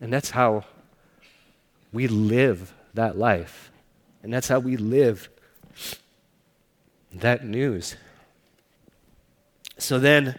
And 0.00 0.10
that's 0.10 0.30
how 0.30 0.64
we 1.92 2.08
live 2.08 2.72
that 2.94 3.18
life. 3.18 3.70
And 4.22 4.32
that's 4.32 4.48
how 4.48 4.60
we 4.60 4.78
live 4.78 5.28
that 7.12 7.44
news. 7.44 7.94
So 9.76 9.98
then, 9.98 10.38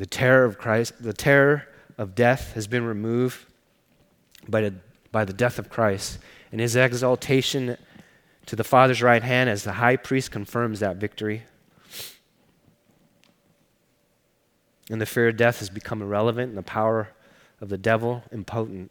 the 0.00 0.06
terror 0.06 0.46
of 0.46 0.56
Christ, 0.56 0.94
the 1.02 1.12
terror 1.12 1.68
of 1.98 2.14
death 2.14 2.54
has 2.54 2.66
been 2.66 2.86
removed 2.86 3.44
by 4.48 4.62
the, 4.62 4.74
by 5.12 5.26
the 5.26 5.34
death 5.34 5.58
of 5.58 5.68
Christ. 5.68 6.18
And 6.50 6.58
his 6.58 6.74
exaltation 6.74 7.76
to 8.46 8.56
the 8.56 8.64
Father's 8.64 9.02
right 9.02 9.22
hand 9.22 9.50
as 9.50 9.62
the 9.62 9.72
high 9.72 9.96
priest 9.96 10.30
confirms 10.30 10.80
that 10.80 10.96
victory. 10.96 11.42
And 14.88 15.02
the 15.02 15.04
fear 15.04 15.28
of 15.28 15.36
death 15.36 15.58
has 15.58 15.68
become 15.68 16.00
irrelevant, 16.00 16.48
and 16.48 16.56
the 16.56 16.62
power 16.62 17.10
of 17.60 17.68
the 17.68 17.76
devil 17.76 18.22
impotent. 18.32 18.90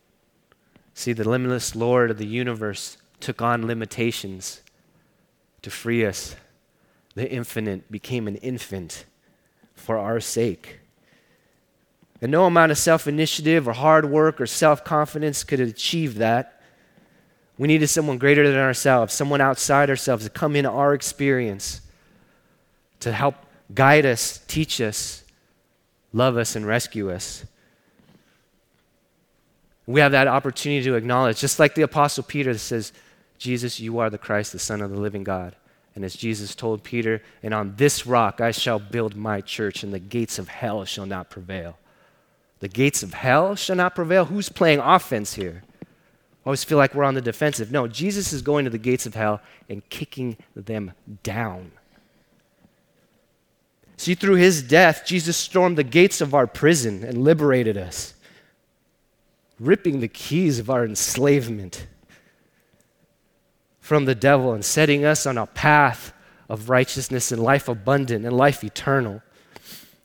See, 0.93 1.13
the 1.13 1.27
limitless 1.27 1.75
Lord 1.75 2.11
of 2.11 2.19
the 2.19 2.27
universe 2.27 2.97
took 3.19 3.41
on 3.41 3.65
limitations 3.65 4.61
to 5.63 5.71
free 5.71 6.05
us. 6.05 6.35
The 7.15 7.27
infinite 7.27 7.91
became 7.91 8.27
an 8.27 8.35
infant 8.35 9.05
for 9.73 9.97
our 9.97 10.19
sake. 10.19 10.78
And 12.21 12.31
no 12.31 12.45
amount 12.45 12.71
of 12.71 12.77
self 12.77 13.07
initiative 13.07 13.67
or 13.67 13.73
hard 13.73 14.09
work 14.09 14.41
or 14.41 14.45
self 14.45 14.83
confidence 14.83 15.43
could 15.43 15.59
achieve 15.59 16.15
that. 16.15 16.61
We 17.57 17.67
needed 17.67 17.87
someone 17.87 18.17
greater 18.17 18.47
than 18.47 18.59
ourselves, 18.59 19.13
someone 19.13 19.41
outside 19.41 19.89
ourselves 19.89 20.23
to 20.23 20.29
come 20.29 20.55
into 20.55 20.69
our 20.69 20.93
experience, 20.93 21.81
to 23.01 23.11
help 23.11 23.35
guide 23.73 24.05
us, 24.05 24.41
teach 24.47 24.79
us, 24.79 25.23
love 26.13 26.37
us, 26.37 26.55
and 26.55 26.65
rescue 26.65 27.11
us. 27.11 27.45
We 29.85 30.01
have 30.01 30.11
that 30.11 30.27
opportunity 30.27 30.83
to 30.85 30.95
acknowledge, 30.95 31.39
just 31.39 31.59
like 31.59 31.75
the 31.75 31.81
Apostle 31.81 32.23
Peter 32.23 32.57
says, 32.57 32.93
Jesus, 33.37 33.79
you 33.79 33.99
are 33.99 34.09
the 34.09 34.17
Christ, 34.17 34.51
the 34.51 34.59
Son 34.59 34.81
of 34.81 34.91
the 34.91 34.99
living 34.99 35.23
God. 35.23 35.55
And 35.95 36.05
as 36.05 36.15
Jesus 36.15 36.53
told 36.53 36.83
Peter, 36.83 37.21
and 37.41 37.53
on 37.53 37.75
this 37.75 38.05
rock 38.05 38.39
I 38.39 38.51
shall 38.51 38.79
build 38.79 39.15
my 39.15 39.41
church, 39.41 39.83
and 39.83 39.93
the 39.93 39.99
gates 39.99 40.37
of 40.37 40.47
hell 40.47 40.85
shall 40.85 41.05
not 41.05 41.29
prevail. 41.29 41.77
The 42.59 42.67
gates 42.67 43.03
of 43.03 43.13
hell 43.13 43.55
shall 43.55 43.75
not 43.75 43.95
prevail. 43.95 44.25
Who's 44.25 44.49
playing 44.49 44.79
offense 44.79 45.33
here? 45.33 45.63
I 45.81 45.85
always 46.45 46.63
feel 46.63 46.77
like 46.77 46.93
we're 46.93 47.03
on 47.03 47.13
the 47.13 47.21
defensive. 47.21 47.71
No, 47.71 47.87
Jesus 47.87 48.33
is 48.33 48.41
going 48.41 48.65
to 48.65 48.71
the 48.71 48.77
gates 48.77 49.05
of 49.05 49.15
hell 49.15 49.41
and 49.69 49.87
kicking 49.89 50.37
them 50.55 50.93
down. 51.23 51.71
See, 53.97 54.15
through 54.15 54.35
his 54.35 54.63
death, 54.63 55.03
Jesus 55.05 55.35
stormed 55.35 55.77
the 55.77 55.83
gates 55.83 56.21
of 56.21 56.33
our 56.33 56.47
prison 56.47 57.03
and 57.03 57.23
liberated 57.23 57.77
us, 57.77 58.13
ripping 59.59 59.99
the 59.99 60.07
keys 60.07 60.57
of 60.57 60.69
our 60.69 60.85
enslavement 60.85 61.85
from 63.79 64.05
the 64.05 64.15
devil 64.15 64.53
and 64.53 64.63
setting 64.63 65.03
us 65.03 65.25
on 65.25 65.37
a 65.37 65.45
path 65.45 66.13
of 66.47 66.69
righteousness 66.69 67.31
and 67.31 67.43
life 67.43 67.67
abundant 67.67 68.25
and 68.25 68.37
life 68.37 68.63
eternal. 68.63 69.21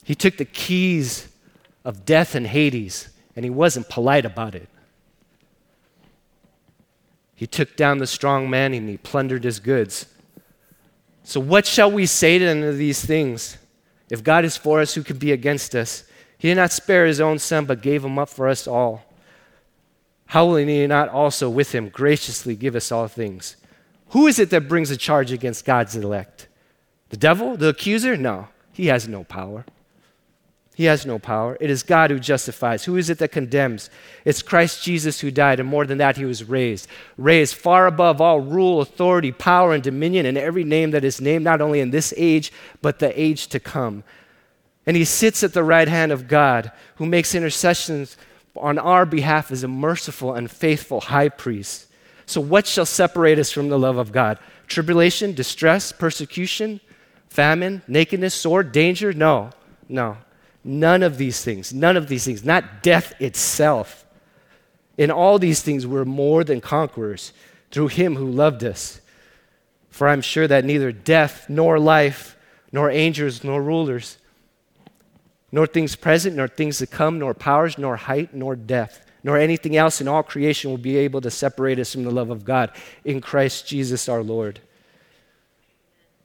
He 0.03 0.15
took 0.15 0.37
the 0.37 0.45
keys 0.45 1.29
of 1.85 2.05
death 2.05 2.35
and 2.35 2.47
Hades 2.47 3.09
and 3.37 3.45
he 3.45 3.51
wasn't 3.51 3.89
polite 3.89 4.25
about 4.25 4.55
it. 4.55 4.69
He 7.35 7.47
took 7.47 7.77
down 7.77 7.99
the 7.99 8.07
strong 8.07 8.49
man 8.49 8.73
and 8.75 8.89
he 8.89 8.97
plundered 8.97 9.45
his 9.45 9.59
goods. 9.59 10.07
So, 11.25 11.41
what 11.41 11.67
shall 11.67 11.91
we 11.91 12.07
say 12.07 12.39
to 12.39 12.73
these 12.73 13.05
things? 13.05 13.59
If 14.11 14.23
God 14.23 14.45
is 14.45 14.57
for 14.57 14.81
us, 14.81 14.95
who 14.95 15.03
can 15.03 15.19
be 15.19 15.33
against 15.33 15.75
us? 15.75 16.05
He 16.39 16.49
did 16.49 16.57
not 16.57 16.73
spare 16.73 17.07
his 17.07 17.21
own 17.21 17.39
son, 17.39 17.65
but 17.65 17.83
gave 17.83 18.05
him 18.05 18.19
up 18.19 18.29
for 18.29 18.49
us 18.49 18.69
all. 18.69 19.05
How 20.27 20.47
will 20.47 20.57
he 20.57 20.87
not 20.87 21.09
also 21.09 21.49
with 21.49 21.75
him 21.75 21.89
graciously 21.89 22.55
give 22.55 22.77
us 22.77 22.93
all 22.93 23.09
things? 23.09 23.57
Who 24.09 24.27
is 24.27 24.39
it 24.39 24.51
that 24.51 24.69
brings 24.69 24.91
a 24.91 24.97
charge 24.97 25.33
against 25.33 25.65
God's 25.65 25.97
elect? 25.97 26.49
The 27.09 27.17
devil? 27.17 27.57
The 27.57 27.69
accuser? 27.69 28.17
No, 28.17 28.49
he 28.73 28.87
has 28.87 29.09
no 29.09 29.25
power. 29.25 29.65
He 30.75 30.85
has 30.85 31.07
no 31.07 31.21
power. 31.21 31.57
It 31.61 31.71
is 31.71 31.85
God 31.85 32.11
who 32.11 32.19
justifies. 32.19 32.85
Who 32.85 32.97
is 32.97 33.09
it 33.09 33.19
that 33.19 33.31
condemns? 33.31 33.91
It's 34.25 34.43
Christ 34.43 34.83
Jesus 34.83 35.21
who 35.21 35.31
died, 35.31 35.61
and 35.61 35.69
more 35.69 35.87
than 35.87 35.99
that, 35.99 36.17
he 36.17 36.25
was 36.25 36.49
raised. 36.49 36.89
Raised 37.17 37.55
far 37.55 37.87
above 37.87 38.21
all 38.21 38.41
rule, 38.41 38.81
authority, 38.81 39.31
power, 39.31 39.73
and 39.73 39.83
dominion, 39.83 40.27
and 40.27 40.37
every 40.37 40.65
name 40.65 40.91
that 40.91 41.05
is 41.05 41.21
named, 41.21 41.45
not 41.45 41.61
only 41.61 41.79
in 41.79 41.91
this 41.91 42.13
age, 42.17 42.53
but 42.83 42.99
the 42.99 43.19
age 43.21 43.47
to 43.49 43.61
come. 43.61 44.03
And 44.85 44.97
he 44.97 45.05
sits 45.05 45.45
at 45.45 45.53
the 45.53 45.63
right 45.63 45.87
hand 45.87 46.11
of 46.11 46.27
God, 46.27 46.73
who 46.97 47.07
makes 47.07 47.37
intercessions 47.37 48.17
on 48.57 48.77
our 48.79 49.07
behalf 49.07 49.53
as 49.53 49.63
a 49.63 49.69
merciful 49.69 50.35
and 50.35 50.51
faithful 50.51 51.03
high 51.03 51.29
priest. 51.29 51.87
So, 52.27 52.41
what 52.41 52.67
shall 52.67 52.87
separate 52.87 53.39
us 53.39 53.53
from 53.53 53.69
the 53.69 53.79
love 53.79 53.97
of 53.97 54.11
God? 54.11 54.39
Tribulation, 54.67 55.35
distress, 55.35 55.93
persecution, 55.93 56.81
famine, 57.29 57.83
nakedness, 57.87 58.35
sword, 58.35 58.73
danger? 58.73 59.13
No, 59.13 59.51
no. 59.89 60.17
None 60.65 61.03
of 61.03 61.19
these 61.19 61.45
things, 61.45 61.75
none 61.75 61.97
of 61.97 62.09
these 62.09 62.25
things, 62.25 62.43
not 62.43 62.83
death 62.83 63.13
itself. 63.21 64.07
In 64.97 65.11
all 65.11 65.39
these 65.39 65.61
things, 65.61 65.87
we're 65.87 66.07
more 66.07 66.43
than 66.43 66.63
conquerors 66.63 67.33
through 67.71 67.89
him 67.89 68.17
who 68.17 68.31
loved 68.31 68.65
us. 68.65 69.01
For 69.91 70.09
I'm 70.09 70.23
sure 70.23 70.49
that 70.49 70.65
neither 70.65 70.91
death, 70.91 71.47
nor 71.49 71.79
life, 71.79 72.37
nor 72.73 72.91
angels, 72.91 73.45
nor 73.45 73.63
rulers, 73.63 74.19
nor 75.53 75.67
things 75.67 75.95
present, 75.95 76.35
nor 76.35 76.49
things 76.49 76.79
to 76.79 76.87
come, 76.87 77.19
nor 77.19 77.35
powers, 77.35 77.77
nor 77.77 77.97
height, 77.97 78.35
nor 78.35 78.57
depth, 78.57 79.05
nor 79.23 79.37
anything 79.37 79.77
else 79.77 80.01
in 80.01 80.09
all 80.09 80.23
creation 80.23 80.71
will 80.71 80.79
be 80.79 80.97
able 80.97 81.21
to 81.21 81.31
separate 81.31 81.79
us 81.79 81.93
from 81.93 82.05
the 82.05 82.11
love 82.11 82.31
of 82.31 82.45
God 82.45 82.73
in 83.05 83.21
Christ 83.21 83.67
Jesus 83.67 84.09
our 84.09 84.23
Lord. 84.23 84.61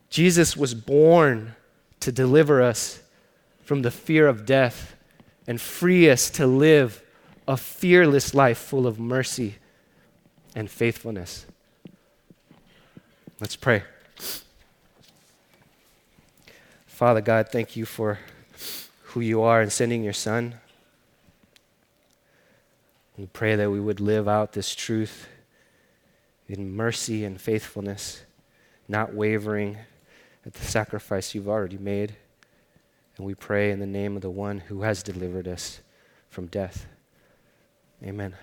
Jesus 0.09 0.57
was 0.57 0.73
born 0.73 1.55
to 1.99 2.11
deliver 2.11 2.61
us 2.61 3.01
from 3.69 3.83
the 3.83 3.91
fear 3.91 4.27
of 4.27 4.47
death 4.47 4.95
and 5.45 5.61
free 5.61 6.09
us 6.09 6.31
to 6.31 6.47
live 6.47 7.03
a 7.47 7.55
fearless 7.55 8.33
life 8.33 8.57
full 8.57 8.87
of 8.87 8.99
mercy 8.99 9.57
and 10.55 10.71
faithfulness. 10.71 11.45
Let's 13.39 13.55
pray. 13.55 13.83
Father 16.87 17.21
God, 17.21 17.49
thank 17.51 17.75
you 17.75 17.85
for 17.85 18.17
who 19.03 19.19
you 19.19 19.43
are 19.43 19.61
and 19.61 19.71
sending 19.71 20.03
your 20.03 20.13
Son. 20.13 20.55
We 23.19 23.27
pray 23.27 23.55
that 23.55 23.69
we 23.69 23.79
would 23.79 23.99
live 23.99 24.27
out 24.27 24.53
this 24.53 24.73
truth 24.73 25.27
in 26.47 26.75
mercy 26.75 27.23
and 27.23 27.39
faithfulness, 27.39 28.23
not 28.87 29.13
wavering 29.13 29.77
at 30.43 30.55
the 30.55 30.65
sacrifice 30.65 31.35
you've 31.35 31.47
already 31.47 31.77
made. 31.77 32.15
And 33.19 33.27
we 33.27 33.35
pray 33.35 33.69
in 33.69 33.79
the 33.79 33.85
name 33.85 34.15
of 34.15 34.21
the 34.21 34.29
one 34.29 34.59
who 34.59 34.83
has 34.83 35.03
delivered 35.03 35.45
us 35.45 35.81
from 36.29 36.47
death. 36.47 36.87
Amen. 38.01 38.33